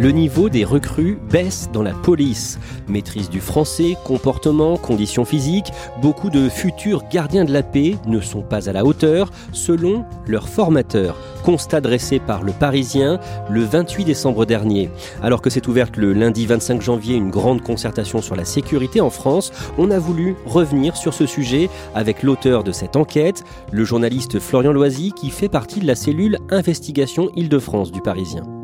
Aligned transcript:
Le 0.00 0.12
niveau 0.12 0.48
des 0.48 0.64
recrues 0.64 1.18
baisse 1.28 1.70
dans 1.72 1.82
la 1.82 1.92
police. 1.92 2.60
Maîtrise 2.86 3.28
du 3.28 3.40
français, 3.40 3.96
comportement, 4.04 4.76
conditions 4.76 5.24
physiques, 5.24 5.72
beaucoup 6.00 6.30
de 6.30 6.48
futurs 6.48 7.02
gardiens 7.10 7.44
de 7.44 7.52
la 7.52 7.64
paix 7.64 7.96
ne 8.06 8.20
sont 8.20 8.42
pas 8.42 8.68
à 8.68 8.72
la 8.72 8.84
hauteur 8.84 9.32
selon 9.50 10.04
leurs 10.28 10.48
formateurs. 10.48 11.16
Constat 11.42 11.80
dressé 11.80 12.20
par 12.20 12.44
le 12.44 12.52
Parisien 12.52 13.18
le 13.50 13.64
28 13.64 14.04
décembre 14.04 14.46
dernier. 14.46 14.88
Alors 15.20 15.42
que 15.42 15.50
s'est 15.50 15.66
ouverte 15.66 15.96
le 15.96 16.12
lundi 16.12 16.46
25 16.46 16.80
janvier 16.80 17.16
une 17.16 17.30
grande 17.30 17.64
concertation 17.64 18.22
sur 18.22 18.36
la 18.36 18.44
sécurité 18.44 19.00
en 19.00 19.10
France, 19.10 19.50
on 19.78 19.90
a 19.90 19.98
voulu 19.98 20.36
revenir 20.46 20.96
sur 20.96 21.12
ce 21.12 21.26
sujet 21.26 21.68
avec 21.96 22.22
l'auteur 22.22 22.62
de 22.62 22.70
cette 22.70 22.94
enquête, 22.94 23.42
le 23.72 23.82
journaliste 23.82 24.38
Florian 24.38 24.72
Loisy 24.72 25.10
qui 25.10 25.30
fait 25.30 25.48
partie 25.48 25.80
de 25.80 25.88
la 25.88 25.96
cellule 25.96 26.38
Investigation 26.50 27.30
Île-de-France 27.34 27.90
du 27.90 28.00
Parisien. 28.00 28.57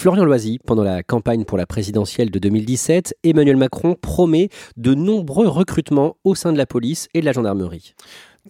Florian 0.00 0.24
Loisy, 0.24 0.58
pendant 0.66 0.82
la 0.82 1.02
campagne 1.02 1.44
pour 1.44 1.58
la 1.58 1.66
présidentielle 1.66 2.30
de 2.30 2.38
2017, 2.38 3.16
Emmanuel 3.22 3.58
Macron 3.58 3.96
promet 4.00 4.48
de 4.78 4.94
nombreux 4.94 5.46
recrutements 5.46 6.16
au 6.24 6.34
sein 6.34 6.54
de 6.54 6.56
la 6.56 6.64
police 6.64 7.08
et 7.12 7.20
de 7.20 7.26
la 7.26 7.32
gendarmerie. 7.32 7.92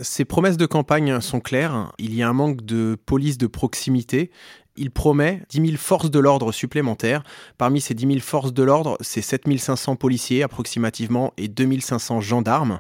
Ces 0.01 0.25
promesses 0.25 0.57
de 0.57 0.67
campagne 0.67 1.21
sont 1.21 1.41
claires. 1.41 1.93
Il 1.99 2.15
y 2.15 2.23
a 2.23 2.29
un 2.29 2.33
manque 2.33 2.65
de 2.65 2.97
police 3.05 3.37
de 3.37 3.49
proximité. 3.49 4.31
Il 4.77 4.93
promet 4.93 5.43
10 5.51 5.67
000 5.67 5.77
forces 5.77 6.13
de 6.13 6.21
l'ordre 6.21 6.53
supplémentaires. 6.53 7.25
Parmi 7.59 7.81
ces 7.81 7.95
10 7.95 8.07
000 8.07 8.21
forces 8.21 8.55
de 8.55 8.63
l'ordre, 8.63 8.97
c'est 9.01 9.21
7 9.21 9.43
500 9.59 9.97
policiers 9.97 10.45
approximativement 10.45 11.33
et 11.37 11.49
2 11.49 11.81
500 11.81 12.21
gendarmes. 12.21 12.79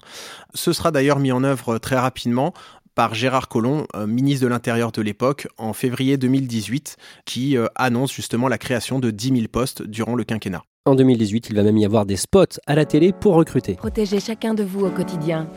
Ce 0.54 0.72
sera 0.72 0.92
d'ailleurs 0.92 1.18
mis 1.18 1.32
en 1.32 1.42
œuvre 1.42 1.78
très 1.78 1.98
rapidement 1.98 2.54
par 3.00 3.14
Gérard 3.14 3.48
Collomb, 3.48 3.86
euh, 3.96 4.06
ministre 4.06 4.44
de 4.44 4.48
l'Intérieur 4.50 4.92
de 4.92 5.00
l'époque, 5.00 5.48
en 5.56 5.72
février 5.72 6.18
2018, 6.18 6.98
qui 7.24 7.56
euh, 7.56 7.64
annonce 7.74 8.12
justement 8.12 8.46
la 8.46 8.58
création 8.58 8.98
de 8.98 9.10
10 9.10 9.28
000 9.36 9.40
postes 9.50 9.82
durant 9.82 10.14
le 10.14 10.22
quinquennat. 10.22 10.62
En 10.84 10.94
2018, 10.94 11.48
il 11.48 11.56
va 11.56 11.62
même 11.62 11.78
y 11.78 11.86
avoir 11.86 12.04
des 12.04 12.16
spots 12.16 12.60
à 12.66 12.74
la 12.74 12.84
télé 12.84 13.14
pour 13.18 13.36
recruter. 13.36 13.76
Protéger 13.76 14.20
chacun 14.20 14.52
de 14.52 14.62
vous 14.62 14.84
au 14.84 14.90
quotidien 14.90 15.48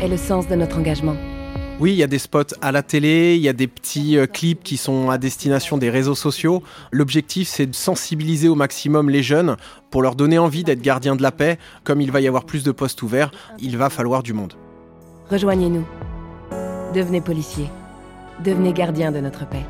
est 0.00 0.08
le 0.08 0.16
sens 0.16 0.48
de 0.48 0.54
notre 0.54 0.78
engagement. 0.78 1.14
Oui, 1.78 1.92
il 1.92 1.96
y 1.96 2.02
a 2.02 2.06
des 2.06 2.18
spots 2.18 2.54
à 2.62 2.72
la 2.72 2.82
télé, 2.82 3.36
il 3.36 3.42
y 3.42 3.50
a 3.50 3.52
des 3.52 3.66
petits 3.66 4.16
euh, 4.16 4.24
clips 4.24 4.62
qui 4.62 4.78
sont 4.78 5.10
à 5.10 5.18
destination 5.18 5.76
des 5.76 5.90
réseaux 5.90 6.14
sociaux. 6.14 6.62
L'objectif, 6.90 7.48
c'est 7.48 7.66
de 7.66 7.74
sensibiliser 7.74 8.48
au 8.48 8.54
maximum 8.54 9.10
les 9.10 9.22
jeunes 9.22 9.58
pour 9.90 10.00
leur 10.00 10.14
donner 10.14 10.38
envie 10.38 10.64
d'être 10.64 10.80
gardiens 10.80 11.16
de 11.16 11.22
la 11.22 11.32
paix. 11.32 11.58
Comme 11.84 12.00
il 12.00 12.10
va 12.10 12.22
y 12.22 12.28
avoir 12.28 12.46
plus 12.46 12.64
de 12.64 12.72
postes 12.72 13.02
ouverts, 13.02 13.30
il 13.58 13.76
va 13.76 13.90
falloir 13.90 14.22
du 14.22 14.32
monde. 14.32 14.54
Rejoignez-nous. 15.28 15.84
Devenez 16.94 17.22
policier. 17.22 17.70
Devenez 18.44 18.74
gardien 18.74 19.12
de 19.12 19.18
notre 19.18 19.48
paix. 19.48 19.64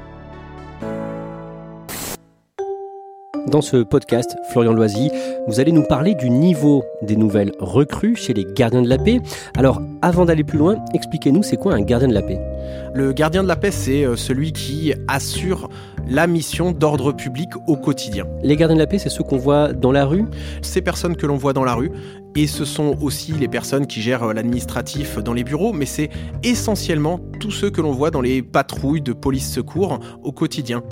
Dans 3.46 3.60
ce 3.60 3.82
podcast, 3.82 4.36
Florian 4.50 4.72
Loisy, 4.72 5.10
vous 5.46 5.60
allez 5.60 5.72
nous 5.72 5.82
parler 5.82 6.14
du 6.14 6.30
niveau 6.30 6.82
des 7.02 7.16
nouvelles 7.16 7.52
recrues 7.60 8.16
chez 8.16 8.32
les 8.32 8.46
gardiens 8.54 8.82
de 8.82 8.88
la 8.88 8.98
paix. 8.98 9.20
Alors, 9.56 9.80
avant 10.00 10.24
d'aller 10.24 10.42
plus 10.42 10.58
loin, 10.58 10.76
expliquez-nous 10.94 11.42
c'est 11.42 11.58
quoi 11.58 11.74
un 11.74 11.82
gardien 11.82 12.08
de 12.08 12.14
la 12.14 12.22
paix? 12.22 12.40
Le 12.94 13.12
gardien 13.12 13.42
de 13.42 13.48
la 13.48 13.56
paix, 13.56 13.70
c'est 13.70 14.04
euh, 14.04 14.16
celui 14.16 14.52
qui 14.52 14.94
assure 15.06 15.68
la 16.08 16.26
mission 16.26 16.72
d'ordre 16.72 17.12
public 17.12 17.50
au 17.66 17.76
quotidien. 17.76 18.26
Les 18.42 18.56
gardiens 18.56 18.76
de 18.76 18.80
la 18.80 18.86
paix, 18.86 18.98
c'est 18.98 19.10
ceux 19.10 19.22
qu'on 19.22 19.38
voit 19.38 19.72
dans 19.72 19.92
la 19.92 20.06
rue? 20.06 20.24
Ces 20.62 20.80
personnes 20.80 21.16
que 21.16 21.26
l'on 21.26 21.36
voit 21.36 21.52
dans 21.52 21.64
la 21.64 21.74
rue, 21.74 21.92
et 22.34 22.46
ce 22.46 22.64
sont 22.64 22.96
aussi 23.00 23.32
les 23.32 23.48
personnes 23.48 23.86
qui 23.86 24.00
gèrent 24.00 24.24
euh, 24.24 24.32
l'administratif 24.32 25.18
dans 25.18 25.32
les 25.32 25.44
bureaux, 25.44 25.72
mais 25.72 25.86
c'est 25.86 26.10
essentiellement 26.42 27.20
tous 27.40 27.50
ceux 27.50 27.70
que 27.70 27.80
l'on 27.80 27.92
voit 27.92 28.10
dans 28.10 28.20
les 28.20 28.42
patrouilles 28.42 29.02
de 29.02 29.12
police 29.12 29.52
secours 29.52 30.00
au 30.22 30.32
quotidien. 30.32 30.82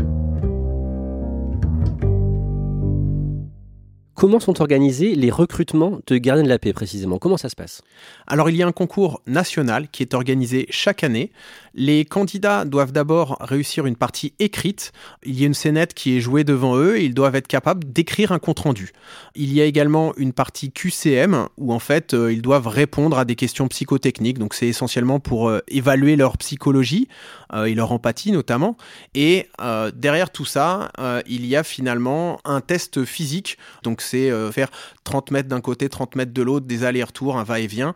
Comment 4.20 4.38
sont 4.38 4.60
organisés 4.60 5.14
les 5.14 5.30
recrutements 5.30 5.98
de 6.06 6.18
gardiens 6.18 6.44
de 6.44 6.48
la 6.50 6.58
paix 6.58 6.74
précisément? 6.74 7.16
Comment 7.16 7.38
ça 7.38 7.48
se 7.48 7.56
passe? 7.56 7.80
Alors 8.26 8.50
il 8.50 8.56
y 8.56 8.62
a 8.62 8.66
un 8.66 8.72
concours 8.72 9.22
national 9.26 9.88
qui 9.88 10.02
est 10.02 10.12
organisé 10.12 10.66
chaque 10.68 11.04
année. 11.04 11.32
Les 11.72 12.04
candidats 12.04 12.66
doivent 12.66 12.92
d'abord 12.92 13.38
réussir 13.40 13.86
une 13.86 13.96
partie 13.96 14.34
écrite. 14.38 14.92
Il 15.24 15.40
y 15.40 15.44
a 15.44 15.46
une 15.46 15.54
scénette 15.54 15.94
qui 15.94 16.18
est 16.18 16.20
jouée 16.20 16.44
devant 16.44 16.76
eux 16.76 16.98
et 16.98 17.04
ils 17.06 17.14
doivent 17.14 17.34
être 17.34 17.46
capables 17.46 17.90
d'écrire 17.90 18.30
un 18.32 18.38
compte-rendu. 18.38 18.92
Il 19.36 19.54
y 19.54 19.62
a 19.62 19.64
également 19.64 20.12
une 20.18 20.34
partie 20.34 20.70
QCM 20.70 21.46
où 21.56 21.72
en 21.72 21.78
fait 21.78 22.12
euh, 22.12 22.30
ils 22.30 22.42
doivent 22.42 22.66
répondre 22.66 23.18
à 23.18 23.24
des 23.24 23.36
questions 23.36 23.68
psychotechniques. 23.68 24.38
Donc 24.38 24.52
c'est 24.52 24.68
essentiellement 24.68 25.18
pour 25.18 25.48
euh, 25.48 25.60
évaluer 25.68 26.16
leur 26.16 26.36
psychologie 26.36 27.08
euh, 27.54 27.64
et 27.64 27.74
leur 27.74 27.90
empathie 27.90 28.32
notamment. 28.32 28.76
Et 29.14 29.48
derrière 29.94 30.30
tout 30.30 30.44
ça, 30.44 30.90
il 31.26 31.46
y 31.46 31.56
a 31.56 31.62
finalement 31.62 32.38
un 32.44 32.60
test 32.60 33.04
physique. 33.04 33.56
Donc 33.82 34.02
c'est 34.10 34.30
euh, 34.30 34.50
faire 34.50 34.68
30 35.04 35.30
mètres 35.30 35.48
d'un 35.48 35.60
côté, 35.60 35.88
30 35.88 36.16
mètres 36.16 36.32
de 36.32 36.42
l'autre, 36.42 36.66
des 36.66 36.84
allers-retours, 36.84 37.36
un 37.36 37.44
va-et-vient. 37.44 37.94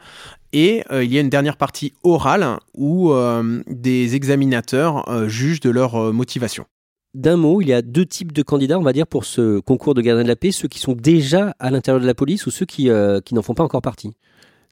Et 0.52 0.84
euh, 0.92 1.02
il 1.02 1.12
y 1.12 1.18
a 1.18 1.20
une 1.20 1.30
dernière 1.30 1.56
partie 1.56 1.92
orale 2.04 2.58
où 2.74 3.12
euh, 3.12 3.62
des 3.66 4.14
examinateurs 4.14 5.28
jugent 5.28 5.60
de 5.60 5.70
leur 5.70 6.12
motivation. 6.12 6.66
D'un 7.14 7.36
mot, 7.36 7.60
il 7.60 7.68
y 7.68 7.72
a 7.72 7.82
deux 7.82 8.06
types 8.06 8.32
de 8.32 8.42
candidats, 8.42 8.78
on 8.78 8.82
va 8.82 8.92
dire, 8.92 9.06
pour 9.06 9.24
ce 9.24 9.60
concours 9.60 9.94
de 9.94 10.00
gardien 10.00 10.24
de 10.24 10.28
la 10.28 10.36
paix, 10.36 10.50
ceux 10.50 10.66
qui 10.66 10.80
sont 10.80 10.94
déjà 10.94 11.54
à 11.60 11.70
l'intérieur 11.70 12.00
de 12.00 12.06
la 12.06 12.14
police 12.14 12.46
ou 12.46 12.50
ceux 12.50 12.66
qui, 12.66 12.90
qui 13.24 13.34
n'en 13.34 13.42
font 13.42 13.54
pas 13.54 13.62
encore 13.62 13.82
partie. 13.82 14.10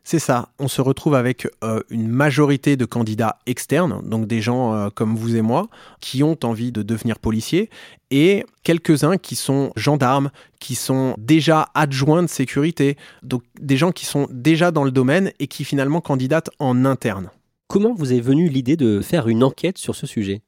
C'est 0.04 0.18
ça, 0.18 0.48
on 0.58 0.66
se 0.66 0.80
retrouve 0.80 1.14
avec 1.14 1.46
euh, 1.62 1.80
une 1.88 2.08
majorité 2.08 2.76
de 2.76 2.84
candidats 2.84 3.38
externes, 3.46 4.02
donc 4.04 4.26
des 4.26 4.40
gens 4.40 4.74
euh, 4.74 4.88
comme 4.90 5.14
vous 5.14 5.36
et 5.36 5.42
moi, 5.42 5.68
qui 6.00 6.24
ont 6.24 6.36
envie 6.42 6.72
de 6.72 6.82
devenir 6.82 7.20
policiers, 7.20 7.70
et 8.10 8.44
quelques-uns 8.64 9.16
qui 9.16 9.36
sont 9.36 9.72
gendarmes, 9.76 10.30
qui 10.58 10.74
sont 10.74 11.14
déjà 11.18 11.68
adjoints 11.74 12.22
de 12.22 12.28
sécurité, 12.28 12.96
donc 13.22 13.42
des 13.60 13.76
gens 13.76 13.92
qui 13.92 14.04
sont 14.04 14.26
déjà 14.30 14.72
dans 14.72 14.84
le 14.84 14.90
domaine 14.90 15.30
et 15.38 15.46
qui 15.46 15.64
finalement 15.64 16.00
candidatent 16.00 16.50
en 16.58 16.84
interne. 16.84 17.30
Comment 17.68 17.94
vous 17.94 18.12
est 18.12 18.20
venue 18.20 18.48
l'idée 18.48 18.76
de 18.76 19.00
faire 19.00 19.28
une 19.28 19.44
enquête 19.44 19.78
sur 19.78 19.94
ce 19.94 20.06
sujet? 20.06 20.42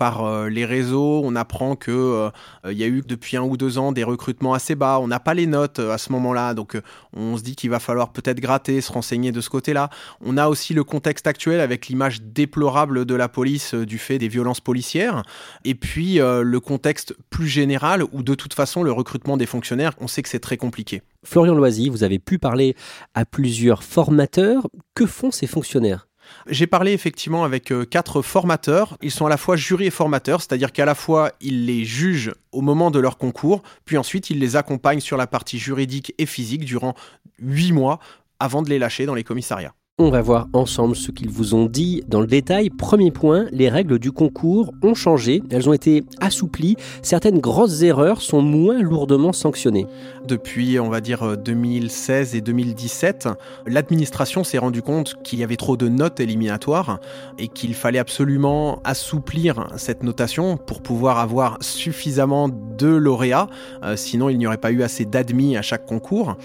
Par 0.00 0.24
euh, 0.24 0.48
les 0.48 0.64
réseaux, 0.64 1.20
on 1.24 1.36
apprend 1.36 1.76
que 1.76 1.90
euh, 1.90 2.30
il 2.70 2.78
y 2.78 2.84
a 2.84 2.86
eu 2.86 3.02
depuis 3.06 3.36
un 3.36 3.42
ou 3.42 3.58
deux 3.58 3.76
ans 3.76 3.92
des 3.92 4.02
recrutements 4.02 4.54
assez 4.54 4.74
bas. 4.74 4.98
On 4.98 5.08
n'a 5.08 5.20
pas 5.20 5.34
les 5.34 5.46
notes 5.46 5.78
euh, 5.78 5.92
à 5.92 5.98
ce 5.98 6.10
moment-là, 6.12 6.54
donc 6.54 6.80
on 7.14 7.36
se 7.36 7.42
dit 7.42 7.54
qu'il 7.54 7.68
va 7.68 7.80
falloir 7.80 8.10
peut-être 8.10 8.40
gratter, 8.40 8.80
se 8.80 8.90
renseigner 8.90 9.30
de 9.30 9.42
ce 9.42 9.50
côté-là. 9.50 9.90
On 10.24 10.38
a 10.38 10.48
aussi 10.48 10.72
le 10.72 10.84
contexte 10.84 11.26
actuel 11.26 11.60
avec 11.60 11.88
l'image 11.88 12.22
déplorable 12.22 13.04
de 13.04 13.14
la 13.14 13.28
police 13.28 13.74
du 13.74 13.98
fait 13.98 14.16
des 14.16 14.28
violences 14.28 14.60
policières, 14.60 15.22
et 15.64 15.74
puis 15.74 16.14
le 16.18 16.60
contexte 16.60 17.14
plus 17.28 17.48
général 17.48 18.02
où 18.12 18.22
de 18.22 18.34
toute 18.34 18.54
façon 18.54 18.82
le 18.82 18.92
recrutement 18.92 19.36
des 19.36 19.46
fonctionnaires, 19.46 19.92
on 20.00 20.08
sait 20.08 20.22
que 20.22 20.28
c'est 20.28 20.40
très 20.40 20.56
compliqué. 20.56 21.02
Florian 21.24 21.54
Loisy, 21.54 21.90
vous 21.90 22.04
avez 22.04 22.18
pu 22.18 22.38
parler 22.38 22.74
à 23.14 23.24
plusieurs 23.26 23.82
formateurs. 23.82 24.66
Que 24.94 25.06
font 25.06 25.30
ces 25.30 25.46
fonctionnaires? 25.46 26.09
J'ai 26.46 26.66
parlé 26.66 26.92
effectivement 26.92 27.44
avec 27.44 27.72
euh, 27.72 27.84
quatre 27.84 28.22
formateurs. 28.22 28.96
Ils 29.02 29.10
sont 29.10 29.26
à 29.26 29.28
la 29.28 29.36
fois 29.36 29.56
jury 29.56 29.86
et 29.86 29.90
formateurs, 29.90 30.40
c'est-à-dire 30.40 30.72
qu'à 30.72 30.84
la 30.84 30.94
fois 30.94 31.32
ils 31.40 31.66
les 31.66 31.84
jugent 31.84 32.32
au 32.52 32.60
moment 32.60 32.90
de 32.90 32.98
leur 32.98 33.18
concours, 33.18 33.62
puis 33.84 33.96
ensuite 33.98 34.30
ils 34.30 34.38
les 34.38 34.56
accompagnent 34.56 35.00
sur 35.00 35.16
la 35.16 35.26
partie 35.26 35.58
juridique 35.58 36.14
et 36.18 36.26
physique 36.26 36.64
durant 36.64 36.94
huit 37.38 37.72
mois 37.72 37.98
avant 38.38 38.62
de 38.62 38.70
les 38.70 38.78
lâcher 38.78 39.06
dans 39.06 39.14
les 39.14 39.24
commissariats. 39.24 39.74
On 40.02 40.08
va 40.08 40.22
voir 40.22 40.48
ensemble 40.54 40.96
ce 40.96 41.10
qu'ils 41.10 41.28
vous 41.28 41.54
ont 41.54 41.66
dit 41.66 42.02
dans 42.08 42.22
le 42.22 42.26
détail. 42.26 42.70
Premier 42.70 43.10
point, 43.10 43.48
les 43.52 43.68
règles 43.68 43.98
du 43.98 44.12
concours 44.12 44.72
ont 44.82 44.94
changé, 44.94 45.42
elles 45.50 45.68
ont 45.68 45.74
été 45.74 46.04
assouplies, 46.22 46.76
certaines 47.02 47.38
grosses 47.38 47.82
erreurs 47.82 48.22
sont 48.22 48.40
moins 48.40 48.80
lourdement 48.80 49.34
sanctionnées. 49.34 49.86
Depuis, 50.26 50.80
on 50.80 50.88
va 50.88 51.02
dire, 51.02 51.36
2016 51.36 52.34
et 52.34 52.40
2017, 52.40 53.28
l'administration 53.66 54.42
s'est 54.42 54.56
rendu 54.56 54.80
compte 54.80 55.22
qu'il 55.22 55.38
y 55.38 55.44
avait 55.44 55.56
trop 55.56 55.76
de 55.76 55.88
notes 55.88 56.18
éliminatoires 56.18 56.98
et 57.38 57.48
qu'il 57.48 57.74
fallait 57.74 57.98
absolument 57.98 58.80
assouplir 58.84 59.68
cette 59.76 60.02
notation 60.02 60.56
pour 60.56 60.80
pouvoir 60.80 61.18
avoir 61.18 61.58
suffisamment 61.60 62.48
de 62.48 62.88
lauréats, 62.88 63.48
euh, 63.84 63.96
sinon 63.96 64.30
il 64.30 64.38
n'y 64.38 64.46
aurait 64.46 64.56
pas 64.56 64.70
eu 64.70 64.82
assez 64.82 65.04
d'admis 65.04 65.58
à 65.58 65.62
chaque 65.62 65.84
concours. 65.84 66.36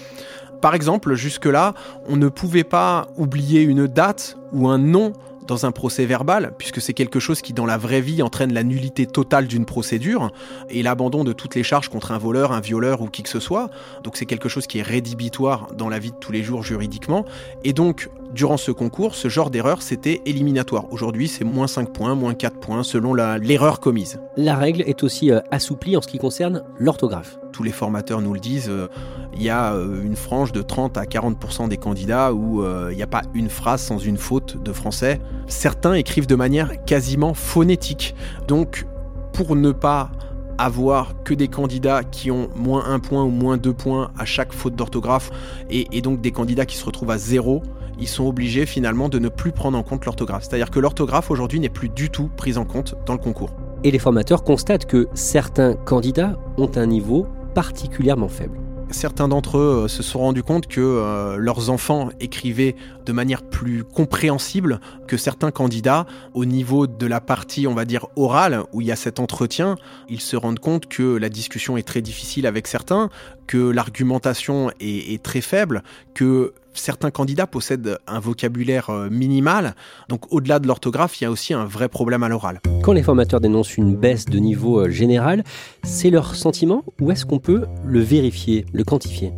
Par 0.60 0.74
exemple, 0.74 1.14
jusque-là, 1.14 1.74
on 2.08 2.16
ne 2.16 2.28
pouvait 2.28 2.64
pas 2.64 3.08
oublier 3.16 3.62
une 3.62 3.86
date 3.86 4.36
ou 4.52 4.68
un 4.68 4.78
nom 4.78 5.12
dans 5.46 5.64
un 5.64 5.72
procès 5.72 6.06
verbal, 6.06 6.52
puisque 6.58 6.80
c'est 6.80 6.92
quelque 6.92 7.20
chose 7.20 7.40
qui 7.40 7.52
dans 7.52 7.66
la 7.66 7.78
vraie 7.78 8.00
vie 8.00 8.22
entraîne 8.22 8.52
la 8.52 8.62
nullité 8.62 9.06
totale 9.06 9.46
d'une 9.46 9.64
procédure 9.64 10.32
et 10.68 10.82
l'abandon 10.82 11.24
de 11.24 11.32
toutes 11.32 11.54
les 11.54 11.62
charges 11.62 11.88
contre 11.88 12.12
un 12.12 12.18
voleur, 12.18 12.52
un 12.52 12.60
violeur 12.60 13.00
ou 13.00 13.08
qui 13.08 13.22
que 13.22 13.28
ce 13.28 13.40
soit. 13.40 13.70
Donc 14.02 14.16
c'est 14.16 14.26
quelque 14.26 14.48
chose 14.48 14.66
qui 14.66 14.78
est 14.78 14.82
rédhibitoire 14.82 15.68
dans 15.76 15.88
la 15.88 15.98
vie 15.98 16.10
de 16.10 16.16
tous 16.16 16.32
les 16.32 16.42
jours 16.42 16.62
juridiquement. 16.62 17.24
Et 17.64 17.72
donc, 17.72 18.10
Durant 18.36 18.58
ce 18.58 18.70
concours, 18.70 19.14
ce 19.14 19.28
genre 19.28 19.48
d'erreur, 19.48 19.80
c'était 19.80 20.20
éliminatoire. 20.26 20.92
Aujourd'hui, 20.92 21.26
c'est 21.26 21.42
moins 21.42 21.66
5 21.66 21.90
points, 21.90 22.14
moins 22.14 22.34
4 22.34 22.60
points 22.60 22.82
selon 22.82 23.14
l'erreur 23.14 23.80
commise. 23.80 24.20
La 24.36 24.56
règle 24.56 24.82
est 24.82 25.02
aussi 25.02 25.30
euh, 25.30 25.40
assouplie 25.50 25.96
en 25.96 26.02
ce 26.02 26.06
qui 26.06 26.18
concerne 26.18 26.62
l'orthographe. 26.78 27.38
Tous 27.52 27.62
les 27.62 27.72
formateurs 27.72 28.20
nous 28.20 28.34
le 28.34 28.38
disent, 28.38 28.68
euh, 28.68 28.88
il 29.32 29.42
y 29.42 29.48
a 29.48 29.72
euh, 29.72 30.02
une 30.04 30.16
frange 30.16 30.52
de 30.52 30.60
30 30.60 30.98
à 30.98 31.04
40% 31.04 31.70
des 31.70 31.78
candidats 31.78 32.34
où 32.34 32.62
il 32.90 32.94
n'y 32.94 33.02
a 33.02 33.06
pas 33.06 33.22
une 33.32 33.48
phrase 33.48 33.80
sans 33.80 33.98
une 33.98 34.18
faute 34.18 34.62
de 34.62 34.72
français. 34.74 35.18
Certains 35.46 35.94
écrivent 35.94 36.26
de 36.26 36.36
manière 36.36 36.84
quasiment 36.84 37.32
phonétique. 37.32 38.14
Donc, 38.48 38.84
pour 39.32 39.56
ne 39.56 39.72
pas 39.72 40.10
avoir 40.58 41.22
que 41.22 41.34
des 41.34 41.48
candidats 41.48 42.02
qui 42.04 42.30
ont 42.30 42.48
moins 42.54 42.84
un 42.86 42.98
point 42.98 43.24
ou 43.24 43.30
moins 43.30 43.56
deux 43.56 43.72
points 43.72 44.10
à 44.18 44.24
chaque 44.24 44.52
faute 44.52 44.74
d'orthographe 44.74 45.30
et, 45.70 46.00
donc 46.00 46.20
des 46.20 46.32
candidats 46.32 46.66
qui 46.66 46.76
se 46.76 46.84
retrouvent 46.84 47.10
à 47.10 47.18
zéro, 47.18 47.62
ils 47.98 48.08
sont 48.08 48.26
obligés 48.26 48.66
finalement 48.66 49.08
de 49.08 49.18
ne 49.18 49.28
plus 49.28 49.52
prendre 49.52 49.78
en 49.78 49.82
compte 49.82 50.04
l'orthographe. 50.04 50.44
C'est-à-dire 50.44 50.70
que 50.70 50.80
l'orthographe 50.80 51.30
aujourd'hui 51.30 51.60
n'est 51.60 51.68
plus 51.68 51.88
du 51.88 52.10
tout 52.10 52.30
prise 52.36 52.58
en 52.58 52.64
compte 52.64 52.94
dans 53.06 53.12
le 53.12 53.18
concours. 53.18 53.50
Et 53.84 53.90
les 53.90 53.98
formateurs 53.98 54.44
constatent 54.44 54.86
que 54.86 55.08
certains 55.14 55.74
candidats 55.74 56.38
ont 56.56 56.70
un 56.76 56.86
niveau 56.86 57.26
particulièrement 57.54 58.28
faible. 58.28 58.58
Certains 58.90 59.26
d'entre 59.26 59.58
eux 59.58 59.84
euh, 59.84 59.88
se 59.88 60.04
sont 60.04 60.20
rendus 60.20 60.44
compte 60.44 60.68
que 60.68 60.80
euh, 60.80 61.36
leurs 61.38 61.70
enfants 61.70 62.10
écrivaient 62.20 62.76
de 63.04 63.12
manière 63.12 63.42
plus 63.42 63.82
compréhensible 63.82 64.80
que 65.08 65.16
certains 65.16 65.50
candidats 65.50 66.06
au 66.34 66.44
niveau 66.44 66.86
de 66.86 67.06
la 67.06 67.20
partie, 67.20 67.66
on 67.66 67.74
va 67.74 67.84
dire, 67.84 68.06
orale, 68.14 68.62
où 68.72 68.80
il 68.80 68.86
y 68.86 68.92
a 68.92 68.96
cet 68.96 69.18
entretien. 69.18 69.76
Ils 70.08 70.20
se 70.20 70.36
rendent 70.36 70.60
compte 70.60 70.86
que 70.86 71.16
la 71.16 71.28
discussion 71.28 71.76
est 71.76 71.82
très 71.82 72.00
difficile 72.00 72.46
avec 72.46 72.68
certains, 72.68 73.10
que 73.48 73.58
l'argumentation 73.58 74.70
est, 74.78 75.14
est 75.14 75.22
très 75.22 75.40
faible, 75.40 75.82
que 76.14 76.54
certains 76.78 77.10
candidats 77.10 77.46
possèdent 77.46 77.98
un 78.06 78.20
vocabulaire 78.20 78.90
euh, 78.90 79.08
minimal, 79.10 79.74
donc 80.08 80.32
au-delà 80.32 80.58
de 80.58 80.66
l'orthographe, 80.66 81.20
il 81.20 81.24
y 81.24 81.26
a 81.26 81.30
aussi 81.30 81.54
un 81.54 81.64
vrai 81.64 81.88
problème 81.88 82.22
à 82.22 82.28
l'oral. 82.28 82.60
Quand 82.82 82.92
les 82.92 83.02
formateurs 83.02 83.40
dénoncent 83.40 83.76
une 83.76 83.96
baisse 83.96 84.26
de 84.26 84.38
niveau 84.38 84.80
euh, 84.80 84.90
général, 84.90 85.44
c'est 85.82 86.10
leur 86.10 86.34
sentiment 86.34 86.84
ou 87.00 87.10
est-ce 87.10 87.26
qu'on 87.26 87.38
peut 87.38 87.66
le 87.84 88.00
vérifier, 88.00 88.66
le 88.72 88.84
quantifier? 88.84 89.32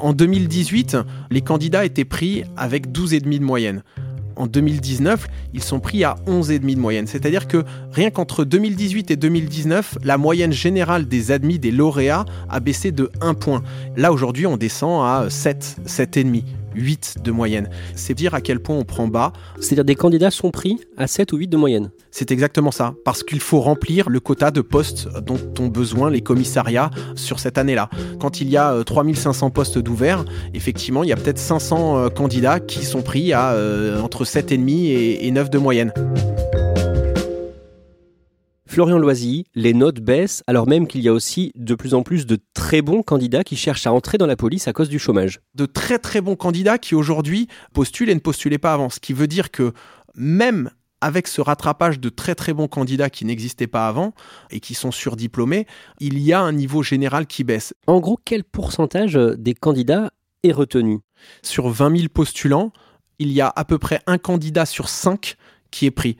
En 0.00 0.12
2018, 0.12 0.96
les 1.30 1.40
candidats 1.40 1.84
étaient 1.84 2.04
pris 2.04 2.44
avec 2.56 2.88
12,5 2.88 3.38
de 3.38 3.44
moyenne 3.44 3.82
en 4.38 4.46
2019, 4.46 5.26
ils 5.52 5.62
sont 5.62 5.80
pris 5.80 6.04
à 6.04 6.16
11,5 6.26 6.74
de 6.74 6.80
moyenne. 6.80 7.06
C'est-à-dire 7.06 7.48
que 7.48 7.64
rien 7.92 8.10
qu'entre 8.10 8.44
2018 8.44 9.10
et 9.10 9.16
2019, 9.16 9.98
la 10.04 10.16
moyenne 10.16 10.52
générale 10.52 11.06
des 11.06 11.32
admis, 11.32 11.58
des 11.58 11.72
lauréats, 11.72 12.24
a 12.48 12.60
baissé 12.60 12.92
de 12.92 13.10
1 13.20 13.34
point. 13.34 13.62
Là, 13.96 14.12
aujourd'hui, 14.12 14.46
on 14.46 14.56
descend 14.56 15.04
à 15.04 15.28
7, 15.28 15.78
7,5. 15.86 16.44
8 16.74 17.18
de 17.22 17.30
moyenne. 17.30 17.68
C'est 17.94 18.14
dire 18.14 18.34
à 18.34 18.40
quel 18.40 18.60
point 18.60 18.76
on 18.76 18.84
prend 18.84 19.08
bas. 19.08 19.32
C'est-à-dire 19.60 19.84
des 19.84 19.94
candidats 19.94 20.30
sont 20.30 20.50
pris 20.50 20.80
à 20.96 21.06
7 21.06 21.32
ou 21.32 21.36
8 21.36 21.48
de 21.48 21.56
moyenne. 21.56 21.90
C'est 22.10 22.30
exactement 22.30 22.70
ça, 22.70 22.94
parce 23.04 23.22
qu'il 23.22 23.40
faut 23.40 23.60
remplir 23.60 24.08
le 24.08 24.20
quota 24.20 24.50
de 24.50 24.60
postes 24.60 25.08
dont 25.20 25.38
ont 25.60 25.68
besoin 25.68 26.10
les 26.10 26.20
commissariats 26.20 26.90
sur 27.14 27.38
cette 27.38 27.58
année-là. 27.58 27.90
Quand 28.20 28.40
il 28.40 28.48
y 28.48 28.56
a 28.56 28.82
3500 28.84 29.46
euh, 29.46 29.50
postes 29.50 29.78
d'ouverts, 29.78 30.24
effectivement, 30.54 31.04
il 31.04 31.10
y 31.10 31.12
a 31.12 31.16
peut-être 31.16 31.38
500 31.38 31.98
euh, 31.98 32.08
candidats 32.08 32.60
qui 32.60 32.84
sont 32.84 33.02
pris 33.02 33.32
à 33.32 33.52
euh, 33.52 34.00
entre 34.00 34.24
7,5 34.24 34.68
et, 34.70 35.26
et 35.26 35.30
9 35.30 35.50
de 35.50 35.58
moyenne. 35.58 35.92
Florian 38.78 38.98
Loisy, 38.98 39.44
les 39.56 39.74
notes 39.74 39.98
baissent 39.98 40.44
alors 40.46 40.68
même 40.68 40.86
qu'il 40.86 41.00
y 41.00 41.08
a 41.08 41.12
aussi 41.12 41.50
de 41.56 41.74
plus 41.74 41.94
en 41.94 42.04
plus 42.04 42.26
de 42.26 42.38
très 42.54 42.80
bons 42.80 43.02
candidats 43.02 43.42
qui 43.42 43.56
cherchent 43.56 43.88
à 43.88 43.92
entrer 43.92 44.18
dans 44.18 44.26
la 44.28 44.36
police 44.36 44.68
à 44.68 44.72
cause 44.72 44.88
du 44.88 45.00
chômage. 45.00 45.40
De 45.56 45.66
très 45.66 45.98
très 45.98 46.20
bons 46.20 46.36
candidats 46.36 46.78
qui 46.78 46.94
aujourd'hui 46.94 47.48
postulent 47.72 48.08
et 48.08 48.14
ne 48.14 48.20
postulaient 48.20 48.56
pas 48.56 48.72
avant. 48.72 48.88
Ce 48.88 49.00
qui 49.00 49.14
veut 49.14 49.26
dire 49.26 49.50
que 49.50 49.72
même 50.14 50.70
avec 51.00 51.26
ce 51.26 51.40
rattrapage 51.40 51.98
de 51.98 52.08
très 52.08 52.36
très 52.36 52.52
bons 52.52 52.68
candidats 52.68 53.10
qui 53.10 53.24
n'existaient 53.24 53.66
pas 53.66 53.88
avant 53.88 54.14
et 54.52 54.60
qui 54.60 54.74
sont 54.74 54.92
surdiplômés, 54.92 55.66
il 55.98 56.20
y 56.20 56.32
a 56.32 56.40
un 56.40 56.52
niveau 56.52 56.84
général 56.84 57.26
qui 57.26 57.42
baisse. 57.42 57.74
En 57.88 57.98
gros, 57.98 58.20
quel 58.24 58.44
pourcentage 58.44 59.14
des 59.14 59.54
candidats 59.54 60.12
est 60.44 60.52
retenu? 60.52 61.00
Sur 61.42 61.68
20 61.68 61.96
000 61.96 62.08
postulants, 62.14 62.72
il 63.18 63.32
y 63.32 63.40
a 63.40 63.52
à 63.56 63.64
peu 63.64 63.78
près 63.78 64.02
un 64.06 64.18
candidat 64.18 64.66
sur 64.66 64.88
cinq 64.88 65.34
qui 65.70 65.86
est 65.86 65.90
pris. 65.90 66.16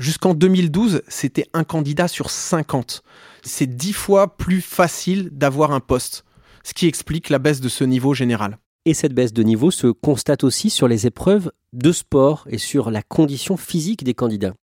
Jusqu'en 0.00 0.32
2012, 0.32 1.02
c'était 1.08 1.44
un 1.52 1.62
candidat 1.62 2.08
sur 2.08 2.30
50. 2.30 3.02
C'est 3.42 3.66
dix 3.66 3.92
fois 3.92 4.38
plus 4.38 4.62
facile 4.62 5.28
d'avoir 5.30 5.72
un 5.72 5.80
poste, 5.80 6.24
ce 6.64 6.72
qui 6.72 6.86
explique 6.86 7.28
la 7.28 7.38
baisse 7.38 7.60
de 7.60 7.68
ce 7.68 7.84
niveau 7.84 8.14
général. 8.14 8.56
Et 8.86 8.94
cette 8.94 9.12
baisse 9.12 9.34
de 9.34 9.42
niveau 9.42 9.70
se 9.70 9.88
constate 9.88 10.42
aussi 10.42 10.70
sur 10.70 10.88
les 10.88 11.06
épreuves 11.06 11.52
de 11.74 11.92
sport 11.92 12.46
et 12.48 12.56
sur 12.56 12.90
la 12.90 13.02
condition 13.02 13.58
physique 13.58 14.02
des 14.02 14.14
candidats. 14.14 14.54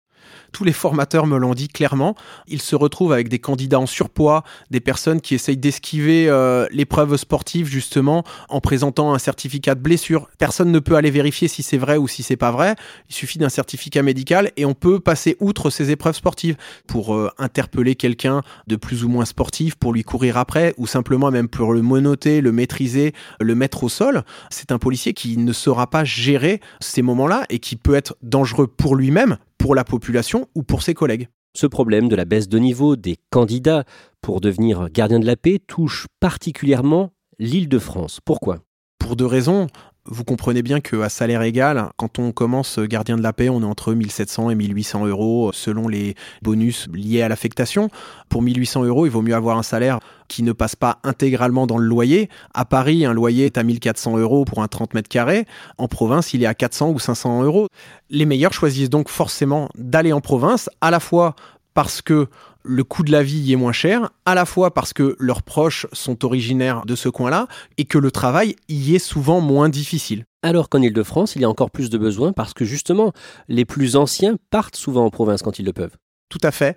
Tous 0.57 0.65
les 0.65 0.73
formateurs 0.73 1.27
me 1.27 1.37
l'ont 1.37 1.53
dit 1.53 1.69
clairement. 1.69 2.15
Ils 2.49 2.63
se 2.63 2.75
retrouvent 2.75 3.13
avec 3.13 3.29
des 3.29 3.39
candidats 3.39 3.79
en 3.79 3.85
surpoids, 3.85 4.43
des 4.71 4.81
personnes 4.81 5.21
qui 5.21 5.35
essayent 5.35 5.59
d'esquiver 5.59 6.31
euh, 6.31 6.67
l'épreuve 6.71 7.19
sportive 7.19 7.67
justement 7.67 8.25
en 8.49 8.63
présentant 8.63 9.13
un 9.13 9.19
certificat 9.19 9.75
de 9.75 9.81
blessure. 9.81 10.31
Personne 10.39 10.73
ne 10.73 10.79
peut 10.79 10.97
aller 10.97 11.11
vérifier 11.11 11.47
si 11.47 11.63
c'est 11.63 11.77
vrai 11.77 11.99
ou 11.99 12.09
si 12.09 12.23
c'est 12.23 12.39
pas 12.39 12.53
vrai. 12.53 12.75
Il 13.11 13.15
suffit 13.15 13.37
d'un 13.37 13.51
certificat 13.51 14.03
médical 14.03 14.51
et 14.57 14.65
on 14.65 14.73
peut 14.73 14.99
passer 14.99 15.37
outre 15.41 15.69
ces 15.69 15.91
épreuves 15.91 16.17
sportives 16.17 16.57
pour 16.87 17.15
euh, 17.15 17.31
interpeller 17.37 17.95
quelqu'un 17.95 18.41
de 18.67 18.77
plus 18.77 19.05
ou 19.05 19.11
moins 19.11 19.27
sportif, 19.27 19.75
pour 19.75 19.93
lui 19.93 20.05
courir 20.05 20.39
après 20.39 20.73
ou 20.79 20.87
simplement 20.87 21.31
même 21.31 21.49
pour 21.49 21.75
le 21.75 21.83
monoter, 21.83 22.41
le 22.41 22.53
maîtriser, 22.53 23.13
le 23.41 23.55
mettre 23.55 23.85
au 23.85 23.91
sol. 23.91 24.23
C'est 24.49 24.73
un 24.73 24.79
policier 24.79 25.13
qui 25.13 25.37
ne 25.37 25.53
saura 25.53 25.91
pas 25.91 26.05
gérer 26.05 26.63
ces 26.81 27.03
moments-là 27.03 27.45
et 27.51 27.59
qui 27.59 27.77
peut 27.77 27.95
être 27.95 28.17
dangereux 28.23 28.69
pour 28.69 28.97
lui-même, 28.97 29.37
pour 29.59 29.75
la 29.75 29.85
population 29.85 30.49
ou 30.55 30.63
pour 30.63 30.83
ses 30.83 30.95
collègues. 30.95 31.29
Ce 31.57 31.67
problème 31.67 32.09
de 32.09 32.17
la 32.17 32.25
baisse 32.25 32.49
de 32.49 32.59
niveau 32.59 32.97
des 32.97 33.17
candidats 33.31 33.85
pour 34.21 34.41
devenir 34.41 34.91
gardien 34.91 35.19
de 35.19 35.27
la 35.27 35.37
paix 35.37 35.59
touche 35.59 36.07
particulièrement 36.21 37.13
l'île 37.39 37.69
de 37.69 37.79
France. 37.79 38.21
Pourquoi? 38.25 38.59
Pour 38.99 39.17
deux 39.17 39.27
raisons 39.27 39.67
vous 40.09 40.25
comprenez 40.25 40.63
bien 40.63 40.81
qu'à 40.81 41.09
salaire 41.09 41.43
égal, 41.43 41.91
quand 41.97 42.19
on 42.19 42.33
commence 42.33 42.79
gardien 42.79 43.17
de 43.17 43.23
la 43.23 43.33
paix, 43.33 43.49
on 43.49 43.63
est 43.63 43.67
entre 43.67 43.93
1700 43.93 44.51
et 44.51 44.55
1800 44.55 45.07
euros 45.07 45.51
selon 45.53 45.89
les 45.89 46.15
bonus 46.43 46.89
liés 46.93 47.23
à 47.23 47.29
l'affectation. 47.29 47.89
Pour 48.29 48.43
1800 48.43 48.85
euros, 48.85 49.07
il 49.07 49.11
vaut 49.11 49.23
mieux 49.23 49.35
avoir 49.35 49.59
un 49.59 49.63
salaire 49.63 50.01
qui 50.29 50.43
ne 50.43 50.53
passe 50.53 50.77
pas 50.77 50.99
intégralement 51.05 51.67
dans 51.67 51.79
le 51.79 51.87
loyer. 51.87 52.29
À 52.55 52.65
Paris, 52.65 53.05
un 53.05 53.13
loyer 53.13 53.47
est 53.47 53.59
à 53.59 53.63
1400 53.63 54.19
euros 54.19 54.45
pour 54.45 54.63
un 54.63 54.69
30 54.69 54.95
mètres 54.95 55.09
carrés. 55.09 55.47
En 55.79 55.89
province, 55.89 56.35
il 56.35 56.43
est 56.43 56.47
à 56.47 56.55
400 56.55 56.91
ou 56.91 56.99
500 56.99 57.43
euros. 57.43 57.69
Les 58.11 58.27
meilleurs 58.27 58.53
choisissent 58.53 58.91
donc 58.91 59.09
forcément 59.09 59.69
d'aller 59.77 60.13
en 60.13 60.21
province, 60.21 60.71
à 60.81 60.91
la 60.91 61.01
fois 61.01 61.35
parce 61.75 62.01
que 62.01 62.29
le 62.67 62.85
coût 62.85 63.03
de 63.03 63.13
la 63.13 63.23
vie 63.23 63.39
y 63.39 63.53
est 63.53 63.57
moins 63.57 63.73
cher, 63.73 64.11
à 64.25 64.35
la 64.35 64.45
fois 64.45 64.75
parce 64.75 64.93
que 64.93 65.17
leurs 65.19 65.43
proches 65.43 65.87
sont 65.93 66.25
originaires 66.25 66.85
de 66.85 66.95
ce 66.95 67.09
coin-là 67.09 67.47
et 67.79 67.85
que 67.85 67.99
le 67.99 68.11
travail 68.11 68.57
y 68.69 68.95
est 68.95 69.01
souvent 69.01 69.41
moins 69.41 69.69
difficile. 69.69 70.25
Alors 70.43 70.69
qu'en 70.69 70.83
Ile-de-France, 70.83 71.37
il 71.37 71.43
y 71.43 71.45
a 71.45 71.49
encore 71.49 71.71
plus 71.71 71.91
de 71.91 71.99
besoins 71.99 72.33
parce 72.33 72.55
que 72.55 72.65
justement, 72.65 73.13
les 73.49 73.65
plus 73.65 73.97
anciens 73.97 74.37
partent 74.51 74.77
souvent 74.77 75.05
en 75.05 75.11
province 75.11 75.43
quand 75.43 75.59
ils 75.59 75.65
le 75.65 75.73
peuvent. 75.73 75.97
Tout 76.29 76.41
à 76.43 76.51
fait. 76.51 76.77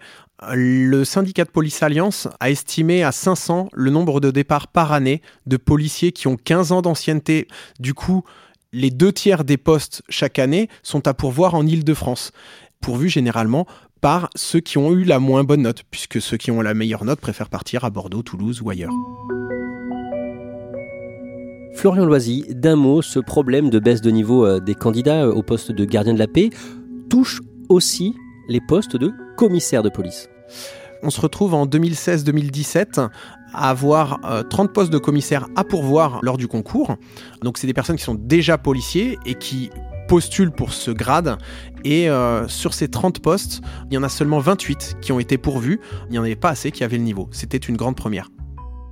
Le 0.53 1.03
syndicat 1.03 1.43
de 1.43 1.49
police 1.49 1.81
Alliance 1.81 2.27
a 2.39 2.51
estimé 2.51 3.03
à 3.03 3.11
500 3.11 3.69
le 3.73 3.89
nombre 3.89 4.19
de 4.19 4.29
départs 4.29 4.67
par 4.67 4.93
année 4.93 5.21
de 5.47 5.57
policiers 5.57 6.11
qui 6.11 6.27
ont 6.27 6.37
15 6.37 6.71
ans 6.71 6.81
d'ancienneté. 6.81 7.47
Du 7.79 7.95
coup, 7.95 8.23
les 8.71 8.91
deux 8.91 9.11
tiers 9.11 9.43
des 9.43 9.57
postes 9.57 10.03
chaque 10.07 10.37
année 10.37 10.69
sont 10.83 11.07
à 11.07 11.15
pourvoir 11.15 11.55
en 11.55 11.65
Ile-de-France 11.65 12.31
pourvus 12.81 13.09
généralement 13.09 13.65
par 14.01 14.29
ceux 14.35 14.59
qui 14.59 14.77
ont 14.77 14.91
eu 14.93 15.03
la 15.03 15.19
moins 15.19 15.43
bonne 15.43 15.63
note, 15.63 15.83
puisque 15.89 16.21
ceux 16.21 16.37
qui 16.37 16.51
ont 16.51 16.61
la 16.61 16.73
meilleure 16.73 17.05
note 17.05 17.19
préfèrent 17.19 17.49
partir 17.49 17.83
à 17.85 17.89
Bordeaux, 17.89 18.23
Toulouse 18.23 18.61
ou 18.61 18.69
ailleurs. 18.69 18.93
Florian 21.75 22.05
Loisy, 22.05 22.45
d'un 22.49 22.75
mot, 22.75 23.01
ce 23.01 23.19
problème 23.19 23.69
de 23.69 23.79
baisse 23.79 24.01
de 24.01 24.11
niveau 24.11 24.45
euh, 24.45 24.59
des 24.59 24.75
candidats 24.75 25.23
euh, 25.23 25.31
au 25.31 25.43
poste 25.43 25.71
de 25.71 25.85
gardien 25.85 26.13
de 26.13 26.19
la 26.19 26.27
paix 26.27 26.49
touche 27.09 27.39
aussi 27.69 28.15
les 28.49 28.59
postes 28.59 28.97
de 28.97 29.13
commissaire 29.37 29.81
de 29.81 29.89
police. 29.89 30.29
On 31.03 31.09
se 31.09 31.21
retrouve 31.21 31.53
en 31.53 31.65
2016-2017 31.65 33.07
à 33.53 33.69
avoir 33.69 34.19
30 34.49 34.69
euh, 34.69 34.73
postes 34.73 34.91
de 34.91 34.97
commissaire 34.97 35.47
à 35.55 35.63
pourvoir 35.63 36.19
lors 36.21 36.37
du 36.37 36.47
concours. 36.47 36.97
Donc 37.43 37.57
c'est 37.57 37.67
des 37.67 37.73
personnes 37.73 37.95
qui 37.95 38.03
sont 38.03 38.15
déjà 38.15 38.57
policiers 38.57 39.17
et 39.25 39.35
qui 39.35 39.69
postulent 40.09 40.51
pour 40.51 40.73
ce 40.73 40.91
grade. 40.91 41.37
Et 41.85 42.09
euh, 42.09 42.47
sur 42.47 42.73
ces 42.73 42.89
30 42.89 43.21
postes, 43.21 43.61
il 43.89 43.93
y 43.93 43.97
en 43.97 44.03
a 44.03 44.09
seulement 44.09 44.39
28 44.39 44.97
qui 44.99 45.11
ont 45.11 45.19
été 45.19 45.37
pourvus. 45.37 45.79
Il 46.07 46.11
n'y 46.11 46.19
en 46.19 46.23
avait 46.23 46.35
pas 46.35 46.49
assez 46.49 46.71
qui 46.71 46.83
avaient 46.83 46.97
le 46.97 47.03
niveau. 47.03 47.29
C'était 47.31 47.57
une 47.57 47.77
grande 47.77 47.95
première. 47.95 48.29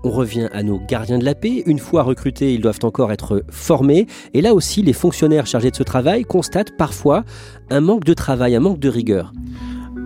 On 0.03 0.11
revient 0.11 0.47
à 0.53 0.61
nos 0.61 0.79
gardiens 0.79 1.17
de 1.17 1.25
la 1.25 1.33
paix. 1.33 1.63
Une 1.65 1.79
fois 1.79 2.03
recrutés, 2.03 2.53
ils 2.53 2.61
doivent 2.61 2.79
encore 2.83 3.11
être 3.11 3.43
formés. 3.49 4.05
Et 4.35 4.41
là 4.41 4.53
aussi, 4.53 4.83
les 4.83 4.93
fonctionnaires 4.93 5.47
chargés 5.47 5.71
de 5.71 5.75
ce 5.75 5.83
travail 5.83 6.23
constatent 6.23 6.77
parfois 6.77 7.25
un 7.71 7.81
manque 7.81 8.03
de 8.03 8.13
travail, 8.13 8.55
un 8.55 8.59
manque 8.59 8.79
de 8.79 8.89
rigueur. 8.89 9.33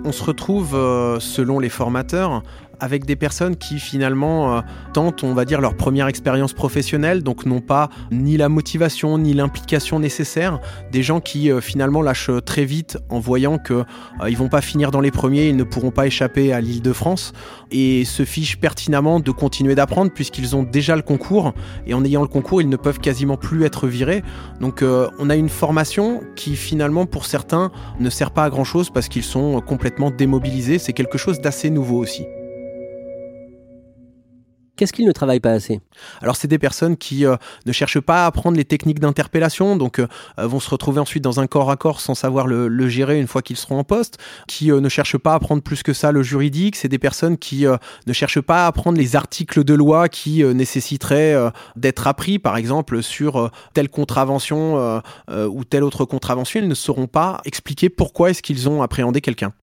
On 0.05 0.13
se 0.13 0.23
retrouve, 0.23 0.75
euh, 0.75 1.19
selon 1.19 1.59
les 1.59 1.69
formateurs, 1.69 2.41
avec 2.81 3.05
des 3.05 3.15
personnes 3.15 3.55
qui 3.55 3.79
finalement 3.79 4.57
euh, 4.57 4.61
tentent, 4.91 5.23
on 5.23 5.33
va 5.33 5.45
dire, 5.45 5.61
leur 5.61 5.75
première 5.75 6.07
expérience 6.07 6.51
professionnelle, 6.51 7.21
donc 7.21 7.45
n'ont 7.45 7.61
pas 7.61 7.89
ni 8.11 8.37
la 8.37 8.49
motivation 8.49 9.17
ni 9.19 9.33
l'implication 9.33 9.99
nécessaire. 9.99 10.59
Des 10.91 11.03
gens 11.03 11.21
qui 11.21 11.51
euh, 11.51 11.61
finalement 11.61 12.01
lâchent 12.01 12.31
très 12.43 12.65
vite 12.65 12.97
en 13.09 13.19
voyant 13.19 13.59
que 13.59 13.85
euh, 14.21 14.35
vont 14.35 14.49
pas 14.49 14.61
finir 14.61 14.89
dans 14.89 15.01
les 15.01 15.11
premiers, 15.11 15.49
ils 15.49 15.55
ne 15.55 15.63
pourront 15.63 15.91
pas 15.91 16.07
échapper 16.07 16.51
à 16.51 16.59
l'île 16.59 16.81
de 16.81 16.93
France 16.93 17.33
et 17.69 18.03
se 18.05 18.25
fichent 18.25 18.57
pertinemment 18.57 19.19
de 19.19 19.29
continuer 19.29 19.75
d'apprendre 19.75 20.11
puisqu'ils 20.11 20.55
ont 20.55 20.63
déjà 20.63 20.95
le 20.95 21.03
concours 21.03 21.53
et 21.85 21.93
en 21.93 22.03
ayant 22.03 22.23
le 22.23 22.27
concours, 22.27 22.63
ils 22.63 22.69
ne 22.69 22.77
peuvent 22.77 22.99
quasiment 22.99 23.37
plus 23.37 23.63
être 23.65 23.87
virés. 23.87 24.23
Donc 24.59 24.83
on 24.83 25.29
a 25.29 25.35
une 25.35 25.49
formation 25.49 26.21
qui 26.35 26.55
finalement 26.55 27.05
pour 27.05 27.25
certains 27.25 27.71
ne 27.99 28.09
sert 28.09 28.31
pas 28.31 28.45
à 28.45 28.49
grand 28.49 28.63
chose 28.63 28.89
parce 28.89 29.09
qu'ils 29.09 29.23
sont 29.23 29.61
complètement 29.61 30.09
démobilisés. 30.09 30.79
C'est 30.79 30.93
quelque 30.93 31.19
chose 31.19 31.39
d'assez 31.39 31.69
nouveau 31.69 31.99
aussi. 31.99 32.25
Qu'est-ce 34.81 34.93
qu'ils 34.93 35.05
ne 35.05 35.11
travaillent 35.11 35.39
pas 35.39 35.51
assez? 35.51 35.79
Alors 36.23 36.35
c'est 36.35 36.47
des 36.47 36.57
personnes 36.57 36.97
qui 36.97 37.27
euh, 37.27 37.35
ne 37.67 37.71
cherchent 37.71 37.99
pas 37.99 38.23
à 38.23 38.25
apprendre 38.25 38.57
les 38.57 38.65
techniques 38.65 38.99
d'interpellation, 38.99 39.75
donc 39.75 39.99
euh, 39.99 40.07
vont 40.39 40.59
se 40.59 40.71
retrouver 40.71 40.99
ensuite 40.99 41.23
dans 41.23 41.39
un 41.39 41.45
corps 41.45 41.69
à 41.69 41.75
corps 41.75 42.01
sans 42.01 42.15
savoir 42.15 42.47
le, 42.47 42.89
gérer 42.89 43.19
une 43.19 43.27
fois 43.27 43.43
qu'ils 43.43 43.57
seront 43.57 43.77
en 43.77 43.83
poste, 43.83 44.17
qui 44.47 44.71
euh, 44.71 44.81
ne 44.81 44.89
cherchent 44.89 45.19
pas 45.19 45.33
à 45.33 45.35
apprendre 45.35 45.61
plus 45.61 45.83
que 45.83 45.93
ça 45.93 46.11
le 46.11 46.23
juridique, 46.23 46.75
c'est 46.75 46.87
des 46.87 46.97
personnes 46.97 47.37
qui 47.37 47.67
ne 48.07 48.13
cherchent 48.13 48.41
pas 48.41 48.63
à 48.63 48.67
apprendre 48.69 48.97
les 48.97 49.15
articles 49.15 49.63
de 49.63 49.75
loi 49.75 50.09
qui 50.09 50.43
nécessiteraient 50.43 51.35
d'être 51.75 52.07
appris, 52.07 52.39
par 52.39 52.57
exemple 52.57 53.03
sur 53.03 53.51
telle 53.75 53.87
contravention 53.87 54.99
ou 55.29 55.63
telle 55.63 55.83
autre 55.83 56.05
contravention, 56.05 56.59
ils 56.59 56.67
ne 56.67 56.73
sauront 56.73 57.05
pas 57.05 57.39
expliquer 57.45 57.89
pourquoi 57.89 58.31
est-ce 58.31 58.41
qu'ils 58.41 58.67
ont 58.67 58.81
appréhendé 58.81 59.21
quelqu'un. 59.21 59.53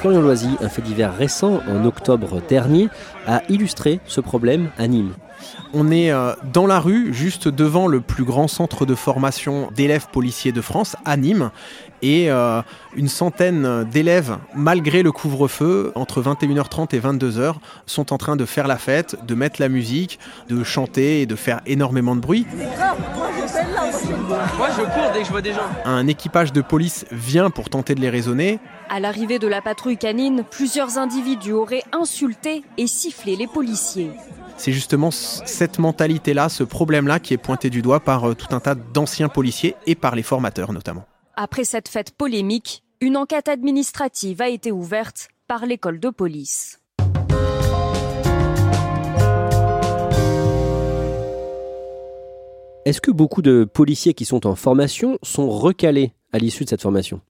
Florian 0.00 0.20
Loisy, 0.20 0.56
un 0.60 0.68
fait 0.68 0.82
divers 0.82 1.16
récent 1.16 1.60
en 1.68 1.84
octobre 1.84 2.40
dernier, 2.48 2.88
a 3.26 3.42
illustré 3.48 3.98
ce 4.06 4.20
problème 4.20 4.70
à 4.78 4.86
Nîmes. 4.86 5.12
On 5.74 5.90
est 5.90 6.12
euh, 6.12 6.34
dans 6.52 6.68
la 6.68 6.78
rue, 6.78 7.12
juste 7.12 7.48
devant 7.48 7.88
le 7.88 8.00
plus 8.00 8.22
grand 8.22 8.46
centre 8.46 8.86
de 8.86 8.94
formation 8.94 9.70
d'élèves 9.74 10.06
policiers 10.12 10.52
de 10.52 10.60
France, 10.60 10.94
à 11.04 11.16
Nîmes. 11.16 11.50
Et 12.00 12.30
euh, 12.30 12.62
une 12.94 13.08
centaine 13.08 13.84
d'élèves, 13.90 14.36
malgré 14.54 15.02
le 15.02 15.10
couvre-feu, 15.10 15.90
entre 15.96 16.22
21h30 16.22 16.94
et 16.94 17.00
22h, 17.00 17.54
sont 17.86 18.12
en 18.12 18.18
train 18.18 18.36
de 18.36 18.44
faire 18.44 18.68
la 18.68 18.76
fête, 18.78 19.16
de 19.26 19.34
mettre 19.34 19.60
la 19.60 19.68
musique, 19.68 20.20
de 20.48 20.62
chanter 20.62 21.22
et 21.22 21.26
de 21.26 21.34
faire 21.34 21.60
énormément 21.66 22.14
de 22.14 22.20
bruit. 22.20 22.46
Moi, 24.56 24.68
je 24.76 24.82
cours 24.82 25.12
dès 25.12 25.20
que 25.20 25.26
je 25.26 25.30
vois 25.30 25.42
des 25.42 25.52
gens. 25.52 25.68
Un 25.84 26.06
équipage 26.06 26.52
de 26.52 26.60
police 26.60 27.06
vient 27.10 27.50
pour 27.50 27.70
tenter 27.70 27.94
de 27.94 28.00
les 28.00 28.10
raisonner. 28.10 28.58
À 28.88 29.00
l'arrivée 29.00 29.38
de 29.38 29.46
la 29.46 29.60
patrouille 29.60 29.98
canine, 29.98 30.44
plusieurs 30.48 30.98
individus 30.98 31.52
auraient 31.52 31.84
insulté 31.92 32.62
et 32.76 32.86
sifflé 32.86 33.36
les 33.36 33.46
policiers. 33.46 34.10
C'est 34.56 34.72
justement 34.72 35.10
cette 35.10 35.78
mentalité-là, 35.78 36.48
ce 36.48 36.64
problème-là 36.64 37.20
qui 37.20 37.32
est 37.32 37.38
pointé 37.38 37.70
du 37.70 37.80
doigt 37.80 38.00
par 38.00 38.30
euh, 38.30 38.34
tout 38.34 38.54
un 38.54 38.60
tas 38.60 38.74
d'anciens 38.74 39.28
policiers 39.28 39.76
et 39.86 39.94
par 39.94 40.16
les 40.16 40.24
formateurs 40.24 40.72
notamment. 40.72 41.04
Après 41.36 41.64
cette 41.64 41.88
fête 41.88 42.10
polémique, 42.10 42.82
une 43.00 43.16
enquête 43.16 43.48
administrative 43.48 44.42
a 44.42 44.48
été 44.48 44.72
ouverte 44.72 45.28
par 45.46 45.64
l'école 45.64 46.00
de 46.00 46.10
police. 46.10 46.80
Est-ce 52.88 53.02
que 53.02 53.10
beaucoup 53.10 53.42
de 53.42 53.64
policiers 53.70 54.14
qui 54.14 54.24
sont 54.24 54.46
en 54.46 54.54
formation 54.54 55.18
sont 55.22 55.50
recalés 55.50 56.14
à 56.32 56.38
l'issue 56.38 56.64
de 56.64 56.70
cette 56.70 56.80
formation? 56.80 57.20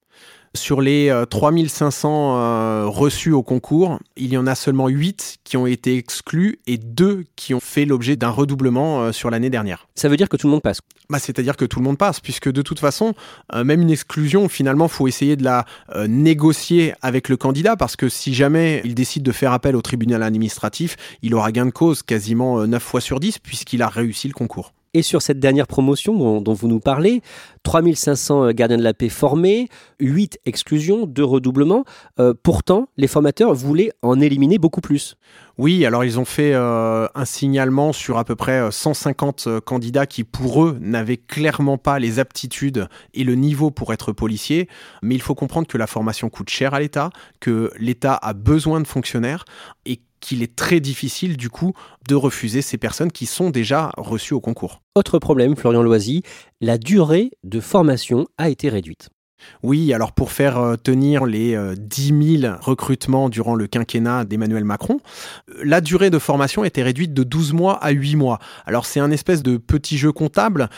Sur 0.54 0.80
les 0.80 1.12
3500 1.30 2.08
euh, 2.08 2.38
euh, 2.38 2.86
reçus 2.86 3.32
au 3.32 3.42
concours, 3.42 3.98
il 4.16 4.32
y 4.32 4.36
en 4.36 4.46
a 4.46 4.54
seulement 4.54 4.86
8 4.86 5.38
qui 5.42 5.56
ont 5.56 5.66
été 5.66 5.96
exclus 5.96 6.60
et 6.68 6.78
2 6.78 7.24
qui 7.34 7.54
ont 7.54 7.60
fait 7.60 7.86
l'objet 7.86 8.14
d'un 8.14 8.30
redoublement 8.30 9.00
euh, 9.00 9.10
sur 9.10 9.30
l'année 9.30 9.50
dernière. 9.50 9.88
Ça 9.96 10.08
veut 10.08 10.16
dire 10.16 10.28
que 10.28 10.36
tout 10.36 10.46
le 10.46 10.52
monde 10.52 10.62
passe? 10.62 10.78
Bah, 11.10 11.18
C'est-à-dire 11.18 11.56
que 11.56 11.64
tout 11.64 11.80
le 11.80 11.84
monde 11.84 11.98
passe, 11.98 12.20
puisque 12.20 12.52
de 12.52 12.62
toute 12.62 12.78
façon, 12.78 13.14
même 13.52 13.82
une 13.82 13.90
exclusion, 13.90 14.48
finalement, 14.48 14.86
il 14.86 14.92
faut 14.92 15.08
essayer 15.08 15.34
de 15.34 15.42
la 15.42 15.64
négocier 16.06 16.94
avec 17.02 17.28
le 17.28 17.36
candidat, 17.36 17.74
parce 17.74 17.96
que 17.96 18.08
si 18.08 18.32
jamais 18.32 18.80
il 18.84 18.94
décide 18.94 19.24
de 19.24 19.32
faire 19.32 19.52
appel 19.52 19.74
au 19.74 19.82
tribunal 19.82 20.22
administratif, 20.22 20.96
il 21.22 21.34
aura 21.34 21.50
gain 21.50 21.66
de 21.66 21.72
cause 21.72 22.04
quasiment 22.04 22.64
9 22.64 22.80
fois 22.80 23.00
sur 23.00 23.18
10, 23.18 23.40
puisqu'il 23.40 23.82
a 23.82 23.88
réussi 23.88 24.28
le 24.28 24.34
concours. 24.34 24.72
Et 24.98 25.02
sur 25.02 25.22
cette 25.22 25.38
dernière 25.38 25.68
promotion 25.68 26.40
dont, 26.40 26.52
vous 26.54 26.66
nous 26.66 26.80
parlez, 26.80 27.22
3500 27.62 28.46
euh, 28.46 28.50
gardiens 28.50 28.78
de 28.78 28.82
la 28.82 28.94
paix 28.94 29.08
formés, 29.08 29.68
8 30.00 30.40
exclusions, 30.44 31.06
2 31.06 31.22
redoublements. 31.22 31.84
Euh, 32.18 32.34
pourtant, 32.42 32.88
les 32.96 33.06
formateurs 33.06 33.54
voulaient 33.54 33.92
en 34.02 34.20
éliminer 34.20 34.58
beaucoup 34.58 34.80
plus. 34.80 35.14
Oui, 35.56 35.86
alors 35.86 36.04
ils 36.04 36.18
ont 36.18 36.24
fait 36.24 36.52
euh, 36.52 37.06
un 37.14 37.24
signalement 37.24 37.92
sur 37.92 38.18
à 38.18 38.24
peu 38.24 38.34
près 38.34 38.72
150 38.72 39.60
candidats 39.64 40.06
qui, 40.06 40.24
pour 40.24 40.64
eux, 40.64 40.78
n'avaient 40.80 41.16
clairement 41.16 41.78
pas 41.78 42.00
les 42.00 42.18
aptitudes 42.18 42.88
et 43.14 43.22
le 43.22 43.36
niveau 43.36 43.70
pour 43.70 43.92
être 43.92 44.10
policiers. 44.10 44.68
Mais 45.02 45.14
il 45.14 45.22
faut 45.22 45.36
comprendre 45.36 45.68
que 45.68 45.78
la 45.78 45.86
formation 45.86 46.28
coûte 46.28 46.50
cher 46.50 46.74
à 46.74 46.80
l'État, 46.80 47.10
que 47.38 47.70
l'État 47.78 48.18
a 48.20 48.32
besoin 48.32 48.80
de 48.80 48.86
fonctionnaires 48.88 49.44
et 49.86 50.00
qu'il 50.20 50.42
est 50.42 50.56
très 50.56 50.80
difficile 50.80 51.36
du 51.36 51.50
coup 51.50 51.72
de 52.08 52.14
refuser 52.14 52.62
ces 52.62 52.78
personnes 52.78 53.12
qui 53.12 53.26
sont 53.26 53.50
déjà 53.50 53.92
reçues 53.96 54.34
au 54.34 54.40
concours. 54.40 54.82
Autre 54.94 55.18
problème, 55.18 55.56
Florian 55.56 55.82
Loisy, 55.82 56.22
la 56.60 56.78
durée 56.78 57.30
de 57.44 57.60
formation 57.60 58.26
a 58.36 58.48
été 58.48 58.68
réduite. 58.68 59.10
Oui, 59.62 59.92
alors 59.92 60.12
pour 60.12 60.32
faire 60.32 60.58
euh, 60.58 60.76
tenir 60.76 61.26
les 61.26 61.58
10 61.76 62.12
euh, 62.12 62.38
000 62.40 62.54
recrutements 62.60 63.28
durant 63.28 63.54
le 63.54 63.66
quinquennat 63.66 64.24
d'Emmanuel 64.24 64.64
Macron, 64.64 65.00
euh, 65.50 65.60
la 65.64 65.80
durée 65.80 66.10
de 66.10 66.18
formation 66.18 66.64
était 66.64 66.82
réduite 66.82 67.12
de 67.12 67.24
12 67.24 67.52
mois 67.52 67.74
à 67.82 67.90
8 67.90 68.16
mois. 68.16 68.38
Alors 68.66 68.86
c'est 68.86 69.00
un 69.00 69.10
espèce 69.10 69.42
de 69.42 69.56
petit 69.56 69.98
jeu 69.98 70.12
comptable, 70.12 70.68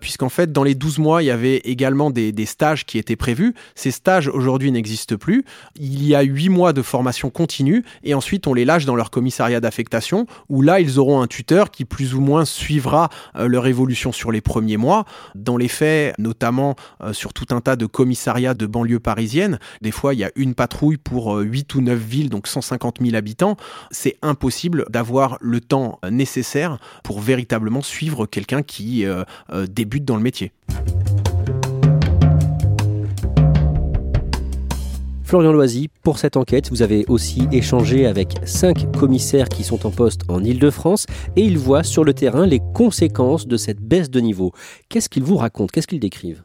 puisqu'en 0.00 0.28
fait 0.28 0.52
dans 0.52 0.62
les 0.62 0.74
12 0.74 0.98
mois, 0.98 1.22
il 1.22 1.26
y 1.26 1.30
avait 1.30 1.56
également 1.58 2.10
des, 2.10 2.46
stages 2.46 2.84
qui 2.86 2.98
étaient 2.98 3.16
prévus. 3.16 3.54
Ces 3.74 3.90
stages 3.90 4.28
aujourd'hui 4.28 4.70
n'existent 4.70 5.16
plus. 5.16 5.44
Il 5.76 6.06
y 6.06 6.14
a 6.14 6.22
8 6.22 6.48
mois 6.48 6.72
de 6.72 6.82
formation 6.82 7.30
continue, 7.30 7.84
et 8.04 8.14
ensuite 8.14 8.46
on 8.46 8.54
les 8.54 8.64
lâche 8.64 8.84
dans 8.84 8.94
leur 8.94 9.10
commissariat 9.10 9.60
d'affectation, 9.60 10.26
où 10.48 10.62
là 10.62 10.80
ils 10.80 10.98
auront 10.98 11.20
un 11.20 11.26
tuteur 11.26 11.70
qui 11.70 11.84
plus 11.84 12.14
ou 12.14 12.20
moins 12.20 12.44
suivra 12.44 13.08
leur 13.34 13.66
évolution 13.66 14.12
sur 14.12 14.30
les 14.32 14.40
premiers 14.40 14.76
mois. 14.76 15.04
Dans 15.34 15.56
les 15.56 15.68
faits, 15.68 16.14
notamment 16.18 16.76
sur 17.12 17.32
tout 17.32 17.46
un 17.50 17.60
tas 17.60 17.76
de 17.76 17.86
de 18.06 18.66
banlieue 18.66 19.00
parisienne. 19.00 19.58
Des 19.82 19.90
fois, 19.90 20.14
il 20.14 20.20
y 20.20 20.24
a 20.24 20.30
une 20.36 20.54
patrouille 20.54 20.96
pour 20.96 21.36
8 21.36 21.74
euh, 21.74 21.78
ou 21.78 21.80
9 21.82 21.98
villes, 21.98 22.30
donc 22.30 22.46
150 22.46 22.98
000 23.00 23.16
habitants. 23.16 23.56
C'est 23.90 24.16
impossible 24.22 24.84
d'avoir 24.88 25.38
le 25.40 25.60
temps 25.60 25.98
nécessaire 26.10 26.78
pour 27.02 27.20
véritablement 27.20 27.82
suivre 27.82 28.26
quelqu'un 28.26 28.62
qui 28.62 29.04
euh, 29.04 29.24
euh, 29.52 29.66
débute 29.66 30.04
dans 30.04 30.16
le 30.16 30.22
métier. 30.22 30.52
Florian 35.24 35.52
Loisy, 35.52 35.88
pour 36.04 36.18
cette 36.18 36.36
enquête, 36.36 36.70
vous 36.70 36.82
avez 36.82 37.04
aussi 37.08 37.48
échangé 37.50 38.06
avec 38.06 38.36
cinq 38.44 38.86
commissaires 38.96 39.48
qui 39.48 39.64
sont 39.64 39.84
en 39.84 39.90
poste 39.90 40.20
en 40.28 40.44
Ile-de-France 40.44 41.06
et 41.34 41.42
ils 41.42 41.58
voient 41.58 41.82
sur 41.82 42.04
le 42.04 42.14
terrain 42.14 42.46
les 42.46 42.60
conséquences 42.74 43.48
de 43.48 43.56
cette 43.56 43.80
baisse 43.80 44.08
de 44.08 44.20
niveau. 44.20 44.52
Qu'est-ce 44.88 45.08
qu'ils 45.08 45.24
vous 45.24 45.36
racontent? 45.36 45.70
Qu'est-ce 45.72 45.88
qu'ils 45.88 45.98
décrivent? 45.98 46.44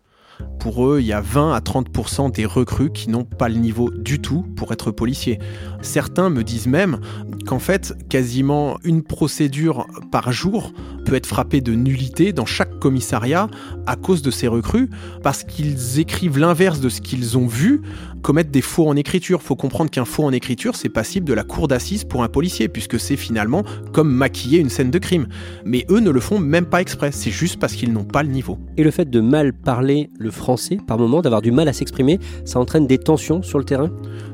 Pour 0.62 0.86
eux, 0.86 1.00
il 1.02 1.08
y 1.08 1.12
a 1.12 1.22
20 1.22 1.54
à 1.54 1.60
30% 1.60 2.32
des 2.32 2.46
recrues 2.46 2.92
qui 2.92 3.10
n'ont 3.10 3.24
pas 3.24 3.50
le 3.50 3.56
niveau 3.56 3.90
du 3.90 4.20
tout 4.20 4.46
pour 4.56 4.72
être 4.72 4.92
policiers. 4.92 5.40
Certains 5.82 6.30
me 6.30 6.44
disent 6.44 6.68
même 6.68 7.00
qu'en 7.48 7.58
fait, 7.58 7.96
quasiment 8.10 8.78
une 8.84 9.02
procédure 9.02 9.88
par 10.12 10.32
jour 10.32 10.72
peut 11.04 11.16
être 11.16 11.26
frappée 11.26 11.62
de 11.62 11.74
nullité 11.74 12.32
dans 12.32 12.46
chaque 12.46 12.78
commissariat 12.78 13.48
à 13.88 13.96
cause 13.96 14.22
de 14.22 14.30
ces 14.30 14.48
recrues, 14.48 14.88
parce 15.24 15.44
qu'ils 15.44 16.00
écrivent 16.00 16.38
l'inverse 16.38 16.80
de 16.80 16.90
ce 16.90 17.02
qu'ils 17.02 17.40
ont 17.40 17.48
vu, 17.48 17.82
commettre 18.22 18.52
des 18.52 18.62
faux 18.62 18.88
en 18.88 18.96
écriture. 18.96 19.42
Faut 19.42 19.56
comprendre 19.56 19.90
qu'un 19.90 20.06
faux 20.06 20.26
en 20.26 20.32
écriture, 20.32 20.76
c'est 20.76 20.90
passible 20.90 21.26
de 21.26 21.34
la 21.34 21.44
cour 21.44 21.68
d'assises 21.68 22.04
pour 22.04 22.22
un 22.22 22.30
policier, 22.30 22.68
puisque 22.68 23.00
c'est 23.00 23.18
finalement 23.18 23.64
comme 23.94 24.12
maquiller 24.12 24.60
une 24.60 24.70
scène 24.70 24.92
de 24.92 25.00
crime. 25.00 25.28
Mais 25.66 25.88
eux 25.90 26.02
ne 26.02 26.12
le 26.12 26.20
font 26.20 26.38
même 26.38 26.68
pas 26.68 26.82
exprès, 26.82 27.12
c'est 27.12 27.32
juste 27.32 27.60
parce 27.60 27.74
qu'ils 27.74 27.92
n'ont 27.92 28.04
pas 28.04 28.22
le 28.22 28.30
niveau. 28.30 28.60
Et 28.78 28.84
le 28.84 28.92
fait 28.92 29.10
de 29.10 29.22
mal 29.22 29.54
parler 29.54 30.12
le 30.20 30.30
français 30.30 30.51
par 30.88 30.98
moment, 30.98 31.22
d'avoir 31.22 31.42
du 31.42 31.52
mal 31.52 31.68
à 31.68 31.74
s'exprimer, 31.74 32.20
ça 32.46 32.60
entraîne 32.60 32.88
des 32.88 32.98
tensions 32.98 33.44
sur 33.44 33.58
le 33.60 33.66
terrain 33.66 33.90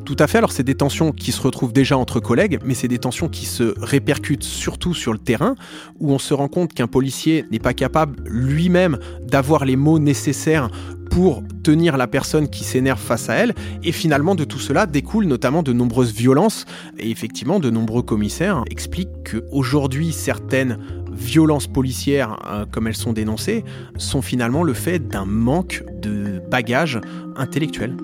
tout 0.07 0.15
à 0.19 0.27
fait. 0.27 0.38
Alors, 0.38 0.53
c'est 0.53 0.63
des 0.63 0.75
tensions 0.75 1.12
qui 1.12 1.33
se 1.33 1.41
retrouvent 1.41 1.74
déjà 1.74 1.97
entre 1.97 2.21
collègues, 2.21 2.59
mais 2.63 2.75
c'est 2.75 2.88
des 2.88 2.97
tensions 2.97 3.27
qui 3.27 3.45
se 3.45 3.74
répercutent 3.77 4.45
surtout 4.45 4.93
sur 4.93 5.12
le 5.12 5.19
terrain, 5.19 5.55
où 6.00 6.13
on 6.13 6.17
se 6.17 6.33
rend 6.33 6.47
compte 6.47 6.74
qu'un 6.74 6.88
policier 6.88 7.43
n'est 7.51 7.59
pas 7.59 7.74
capable 7.74 8.15
lui-même 8.24 9.00
d'avoir 9.21 9.65
les 9.65 9.75
mots 9.75 10.00
nécessaires 10.00 10.69
pour 11.12 11.43
tenir 11.62 11.97
la 11.97 12.07
personne 12.07 12.47
qui 12.47 12.63
s'énerve 12.63 13.01
face 13.01 13.27
à 13.27 13.33
elle. 13.33 13.53
Et 13.83 13.91
finalement, 13.91 14.33
de 14.33 14.45
tout 14.45 14.59
cela 14.59 14.86
découlent 14.86 15.25
notamment 15.25 15.62
de 15.62 15.74
nombreuses 15.74 16.13
violences. 16.13 16.63
Et 16.97 17.12
effectivement, 17.12 17.59
de 17.59 17.69
nombreux 17.69 18.01
commissaires 18.01 18.63
expliquent 18.71 19.31
qu'aujourd'hui, 19.31 20.13
certaines 20.13 20.79
violences 21.17 21.67
policières, 21.67 22.38
hein, 22.45 22.65
comme 22.71 22.88
elles 22.88 22.95
sont 22.95 23.13
dénoncées, 23.13 23.65
sont 23.97 24.21
finalement 24.21 24.63
le 24.63 24.74
fait 24.74 25.00
d'un 25.00 25.25
manque 25.25 25.83
de 26.01 26.41
bagage 26.50 27.01
intellectuel. 27.36 27.95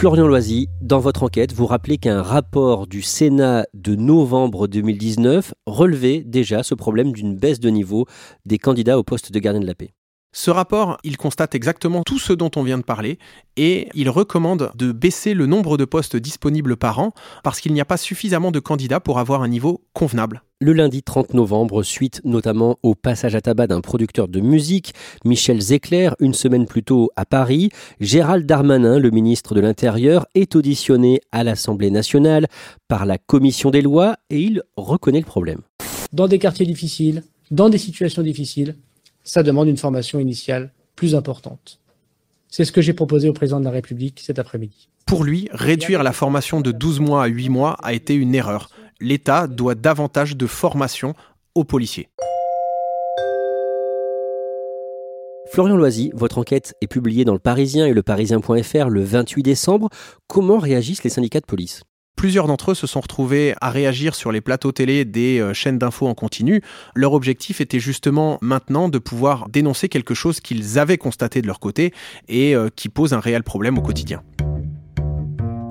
Florian 0.00 0.26
Loisy, 0.26 0.70
dans 0.80 0.98
votre 0.98 1.24
enquête, 1.24 1.52
vous 1.52 1.66
rappelez 1.66 1.98
qu'un 1.98 2.22
rapport 2.22 2.86
du 2.86 3.02
Sénat 3.02 3.66
de 3.74 3.94
novembre 3.94 4.66
2019 4.66 5.52
relevait 5.66 6.22
déjà 6.24 6.62
ce 6.62 6.74
problème 6.74 7.12
d'une 7.12 7.36
baisse 7.36 7.60
de 7.60 7.68
niveau 7.68 8.06
des 8.46 8.56
candidats 8.56 8.98
au 8.98 9.02
poste 9.02 9.30
de 9.30 9.38
gardien 9.38 9.60
de 9.60 9.66
la 9.66 9.74
paix. 9.74 9.92
Ce 10.32 10.52
rapport, 10.52 10.96
il 11.02 11.16
constate 11.16 11.56
exactement 11.56 12.04
tout 12.04 12.20
ce 12.20 12.32
dont 12.32 12.52
on 12.54 12.62
vient 12.62 12.78
de 12.78 12.84
parler 12.84 13.18
et 13.56 13.88
il 13.94 14.08
recommande 14.08 14.70
de 14.76 14.92
baisser 14.92 15.34
le 15.34 15.46
nombre 15.46 15.76
de 15.76 15.84
postes 15.84 16.16
disponibles 16.16 16.76
par 16.76 17.00
an 17.00 17.10
parce 17.42 17.60
qu'il 17.60 17.72
n'y 17.72 17.80
a 17.80 17.84
pas 17.84 17.96
suffisamment 17.96 18.52
de 18.52 18.60
candidats 18.60 19.00
pour 19.00 19.18
avoir 19.18 19.42
un 19.42 19.48
niveau 19.48 19.82
convenable. 19.92 20.42
Le 20.60 20.72
lundi 20.72 21.02
30 21.02 21.34
novembre, 21.34 21.82
suite 21.82 22.20
notamment 22.24 22.78
au 22.84 22.94
passage 22.94 23.34
à 23.34 23.40
tabac 23.40 23.66
d'un 23.66 23.80
producteur 23.80 24.28
de 24.28 24.38
musique, 24.38 24.94
Michel 25.24 25.60
Zecler, 25.60 26.10
une 26.20 26.34
semaine 26.34 26.66
plus 26.66 26.84
tôt 26.84 27.10
à 27.16 27.24
Paris, 27.24 27.70
Gérald 27.98 28.46
Darmanin, 28.46 29.00
le 29.00 29.10
ministre 29.10 29.56
de 29.56 29.60
l'Intérieur, 29.60 30.26
est 30.36 30.54
auditionné 30.54 31.22
à 31.32 31.42
l'Assemblée 31.42 31.90
nationale 31.90 32.46
par 32.86 33.04
la 33.04 33.18
commission 33.18 33.70
des 33.72 33.82
lois 33.82 34.16
et 34.28 34.38
il 34.38 34.62
reconnaît 34.76 35.20
le 35.20 35.26
problème. 35.26 35.62
Dans 36.12 36.28
des 36.28 36.38
quartiers 36.38 36.66
difficiles, 36.66 37.24
dans 37.50 37.68
des 37.68 37.78
situations 37.78 38.22
difficiles, 38.22 38.76
ça 39.24 39.42
demande 39.42 39.68
une 39.68 39.76
formation 39.76 40.18
initiale 40.18 40.72
plus 40.96 41.14
importante. 41.14 41.80
C'est 42.48 42.64
ce 42.64 42.72
que 42.72 42.82
j'ai 42.82 42.92
proposé 42.92 43.28
au 43.28 43.32
président 43.32 43.60
de 43.60 43.64
la 43.64 43.70
République 43.70 44.20
cet 44.24 44.38
après-midi. 44.38 44.88
Pour 45.06 45.24
lui, 45.24 45.48
réduire 45.52 46.02
la 46.02 46.12
formation 46.12 46.60
de 46.60 46.72
12 46.72 47.00
mois 47.00 47.24
à 47.24 47.26
8 47.26 47.48
mois 47.48 47.76
a 47.82 47.92
été 47.92 48.14
une 48.14 48.34
erreur. 48.34 48.70
L'État 49.00 49.46
doit 49.46 49.74
davantage 49.74 50.36
de 50.36 50.46
formation 50.46 51.14
aux 51.54 51.64
policiers. 51.64 52.08
Florian 55.52 55.76
Loisy, 55.76 56.12
votre 56.14 56.38
enquête 56.38 56.76
est 56.80 56.86
publiée 56.86 57.24
dans 57.24 57.32
le 57.32 57.40
Parisien 57.40 57.86
et 57.86 57.92
le 57.92 58.04
Parisien.fr 58.04 58.88
le 58.88 59.02
28 59.02 59.42
décembre. 59.42 59.88
Comment 60.28 60.58
réagissent 60.58 61.02
les 61.02 61.10
syndicats 61.10 61.40
de 61.40 61.46
police? 61.46 61.82
Plusieurs 62.20 62.48
d'entre 62.48 62.72
eux 62.72 62.74
se 62.74 62.86
sont 62.86 63.00
retrouvés 63.00 63.54
à 63.62 63.70
réagir 63.70 64.14
sur 64.14 64.30
les 64.30 64.42
plateaux 64.42 64.72
télé 64.72 65.06
des 65.06 65.40
euh, 65.40 65.54
chaînes 65.54 65.78
d'infos 65.78 66.06
en 66.06 66.12
continu. 66.12 66.60
Leur 66.94 67.14
objectif 67.14 67.62
était 67.62 67.80
justement 67.80 68.36
maintenant 68.42 68.90
de 68.90 68.98
pouvoir 68.98 69.48
dénoncer 69.48 69.88
quelque 69.88 70.12
chose 70.12 70.40
qu'ils 70.40 70.78
avaient 70.78 70.98
constaté 70.98 71.40
de 71.40 71.46
leur 71.46 71.60
côté 71.60 71.94
et 72.28 72.54
euh, 72.54 72.68
qui 72.76 72.90
pose 72.90 73.14
un 73.14 73.20
réel 73.20 73.42
problème 73.42 73.78
au 73.78 73.80
quotidien. 73.80 74.22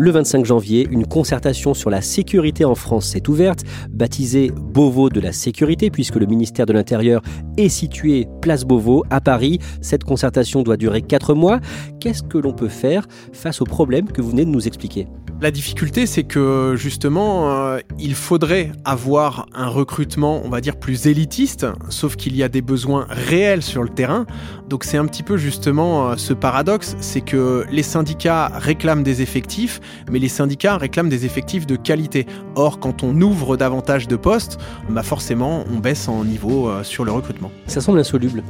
Le 0.01 0.11
25 0.11 0.45
janvier, 0.45 0.87
une 0.89 1.05
concertation 1.05 1.73
sur 1.73 1.89
la 1.89 2.01
sécurité 2.01 2.63
en 2.63 2.73
France 2.73 3.07
s'est 3.07 3.27
ouverte, 3.27 3.65
baptisée 3.89 4.49
Beauvau 4.49 5.09
de 5.09 5.19
la 5.19 5.33
sécurité, 5.33 5.89
puisque 5.89 6.15
le 6.15 6.25
ministère 6.25 6.65
de 6.65 6.71
l'Intérieur 6.71 7.21
est 7.57 7.67
situé 7.67 8.25
place 8.41 8.63
Beauvau 8.63 9.03
à 9.09 9.19
Paris. 9.19 9.59
Cette 9.81 10.05
concertation 10.05 10.63
doit 10.63 10.77
durer 10.77 11.01
4 11.01 11.33
mois. 11.33 11.59
Qu'est-ce 11.99 12.23
que 12.23 12.37
l'on 12.37 12.53
peut 12.53 12.69
faire 12.69 13.07
face 13.33 13.59
aux 13.59 13.65
problèmes 13.65 14.09
que 14.09 14.21
vous 14.21 14.29
venez 14.29 14.45
de 14.45 14.51
nous 14.51 14.67
expliquer? 14.67 15.05
La 15.41 15.51
difficulté, 15.51 16.05
c'est 16.05 16.25
que 16.25 16.75
justement, 16.75 17.49
euh, 17.49 17.79
il 17.97 18.13
faudrait 18.13 18.73
avoir 18.83 19.45
un 19.53 19.67
recrutement, 19.67 20.41
on 20.43 20.49
va 20.49 20.59
dire, 20.59 20.75
plus 20.75 21.07
élitiste, 21.07 21.65
sauf 21.87 22.17
qu'il 22.17 22.35
y 22.35 22.43
a 22.43 22.49
des 22.49 22.61
besoins 22.61 23.05
réels 23.09 23.63
sur 23.63 23.81
le 23.81 23.87
terrain. 23.87 24.25
Donc 24.67 24.83
c'est 24.83 24.97
un 24.97 25.05
petit 25.05 25.23
peu 25.23 25.37
justement 25.37 26.09
euh, 26.09 26.15
ce 26.17 26.33
paradoxe, 26.33 26.97
c'est 26.99 27.21
que 27.21 27.63
les 27.71 27.83
syndicats 27.83 28.51
réclament 28.53 29.01
des 29.01 29.21
effectifs, 29.21 29.79
mais 30.11 30.19
les 30.19 30.29
syndicats 30.29 30.77
réclament 30.77 31.09
des 31.09 31.25
effectifs 31.25 31.65
de 31.65 31.75
qualité. 31.75 32.25
Or, 32.55 32.79
quand 32.79 33.03
on 33.03 33.19
ouvre 33.21 33.57
davantage 33.57 34.07
de 34.07 34.15
postes, 34.15 34.59
bah 34.89 35.03
forcément, 35.03 35.63
on 35.73 35.77
baisse 35.79 36.07
en 36.07 36.23
niveau 36.23 36.69
euh, 36.69 36.83
sur 36.83 37.05
le 37.05 37.11
recrutement. 37.11 37.51
Ça 37.67 37.81
semble 37.81 37.99
insoluble. 37.99 38.43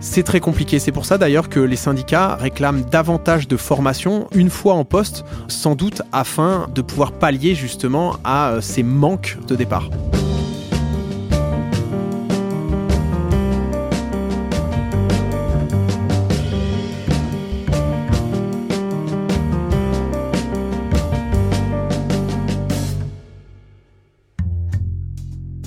C'est 0.00 0.22
très 0.22 0.40
compliqué. 0.40 0.78
C'est 0.78 0.92
pour 0.92 1.06
ça 1.06 1.16
d'ailleurs 1.16 1.48
que 1.48 1.60
les 1.60 1.76
syndicats 1.76 2.34
réclament 2.34 2.84
davantage 2.90 3.48
de 3.48 3.56
formation 3.56 4.28
une 4.34 4.50
fois 4.50 4.74
en 4.74 4.84
poste, 4.84 5.24
sans 5.48 5.74
doute 5.74 6.02
afin 6.12 6.68
de 6.74 6.82
pouvoir 6.82 7.12
pallier 7.12 7.54
justement 7.54 8.16
à 8.22 8.50
euh, 8.50 8.60
ces 8.60 8.82
manques 8.82 9.38
de 9.48 9.56
départ. 9.56 9.88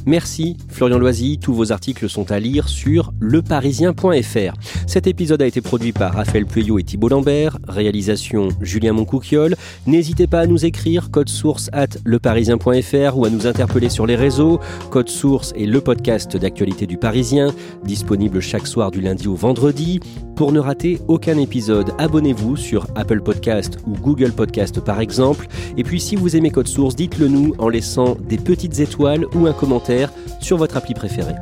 Merci 0.07 0.55
Florian 0.69 0.99
Loisy, 0.99 1.37
tous 1.37 1.53
vos 1.53 1.73
articles 1.73 2.07
sont 2.07 2.31
à 2.31 2.39
lire 2.39 2.69
sur 2.69 3.11
leparisien.fr. 3.19 4.53
Cet 4.87 5.05
épisode 5.05 5.41
a 5.41 5.45
été 5.45 5.59
produit 5.59 5.91
par 5.91 6.13
Raphaël 6.13 6.45
Pueyo 6.45 6.79
et 6.79 6.83
Thibault 6.83 7.09
Lambert, 7.09 7.57
réalisation 7.67 8.47
Julien 8.61 8.93
Moncouquiole. 8.93 9.57
N'hésitez 9.85 10.25
pas 10.25 10.39
à 10.39 10.47
nous 10.47 10.65
écrire 10.65 11.11
code 11.11 11.27
source 11.27 11.69
at 11.73 11.89
leparisien.fr 12.05 13.17
ou 13.17 13.25
à 13.25 13.29
nous 13.29 13.47
interpeller 13.47 13.89
sur 13.89 14.07
les 14.07 14.15
réseaux. 14.15 14.61
Code 14.91 15.09
source 15.09 15.51
est 15.57 15.65
le 15.65 15.81
podcast 15.81 16.37
d'actualité 16.37 16.87
du 16.87 16.95
Parisien, 16.95 17.53
disponible 17.83 18.39
chaque 18.39 18.65
soir 18.65 18.91
du 18.91 19.01
lundi 19.01 19.27
au 19.27 19.35
vendredi. 19.35 19.99
Pour 20.37 20.51
ne 20.51 20.59
rater 20.59 20.99
aucun 21.07 21.35
épisode, 21.39 21.93
abonnez-vous 21.97 22.57
sur 22.57 22.85
Apple 22.95 23.21
Podcast 23.21 23.79
ou 23.87 23.93
Google 23.93 24.31
Podcast 24.31 24.79
par 24.79 25.01
exemple. 25.01 25.47
Et 25.77 25.83
puis 25.83 25.99
si 25.99 26.15
vous 26.15 26.35
aimez 26.35 26.51
Code 26.51 26.67
Source, 26.67 26.95
dites-le 26.95 27.27
nous 27.27 27.55
en 27.57 27.69
laissant 27.69 28.15
des 28.29 28.37
petites 28.37 28.79
étoiles 28.79 29.25
ou 29.33 29.47
un 29.47 29.53
commentaire 29.53 30.13
sur 30.39 30.57
votre 30.57 30.77
appli 30.77 30.93
préférée. 30.93 31.33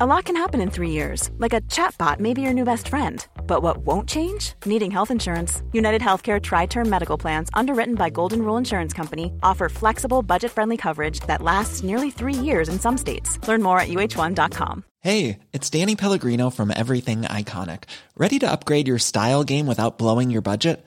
A 0.00 0.06
lot 0.06 0.26
can 0.26 0.36
happen 0.36 0.60
in 0.60 0.70
three 0.70 0.90
years, 0.90 1.28
like 1.38 1.52
a 1.52 1.60
chatbot 1.62 2.20
may 2.20 2.32
be 2.32 2.40
your 2.40 2.52
new 2.52 2.62
best 2.62 2.86
friend. 2.86 3.26
But 3.48 3.64
what 3.64 3.78
won't 3.78 4.08
change? 4.08 4.52
Needing 4.64 4.92
health 4.92 5.10
insurance. 5.10 5.60
United 5.72 6.00
Healthcare 6.00 6.40
Tri 6.40 6.66
Term 6.66 6.88
Medical 6.88 7.18
Plans, 7.18 7.50
underwritten 7.52 7.96
by 7.96 8.08
Golden 8.08 8.42
Rule 8.42 8.56
Insurance 8.56 8.92
Company, 8.92 9.32
offer 9.42 9.68
flexible, 9.68 10.22
budget 10.22 10.52
friendly 10.52 10.76
coverage 10.76 11.18
that 11.26 11.42
lasts 11.42 11.82
nearly 11.82 12.12
three 12.12 12.32
years 12.32 12.68
in 12.68 12.78
some 12.78 12.96
states. 12.96 13.40
Learn 13.48 13.60
more 13.60 13.80
at 13.80 13.88
uh1.com. 13.88 14.84
Hey, 15.00 15.40
it's 15.52 15.68
Danny 15.68 15.96
Pellegrino 15.96 16.50
from 16.50 16.70
Everything 16.70 17.22
Iconic. 17.22 17.82
Ready 18.16 18.38
to 18.38 18.48
upgrade 18.48 18.86
your 18.86 19.00
style 19.00 19.42
game 19.42 19.66
without 19.66 19.98
blowing 19.98 20.30
your 20.30 20.42
budget? 20.42 20.86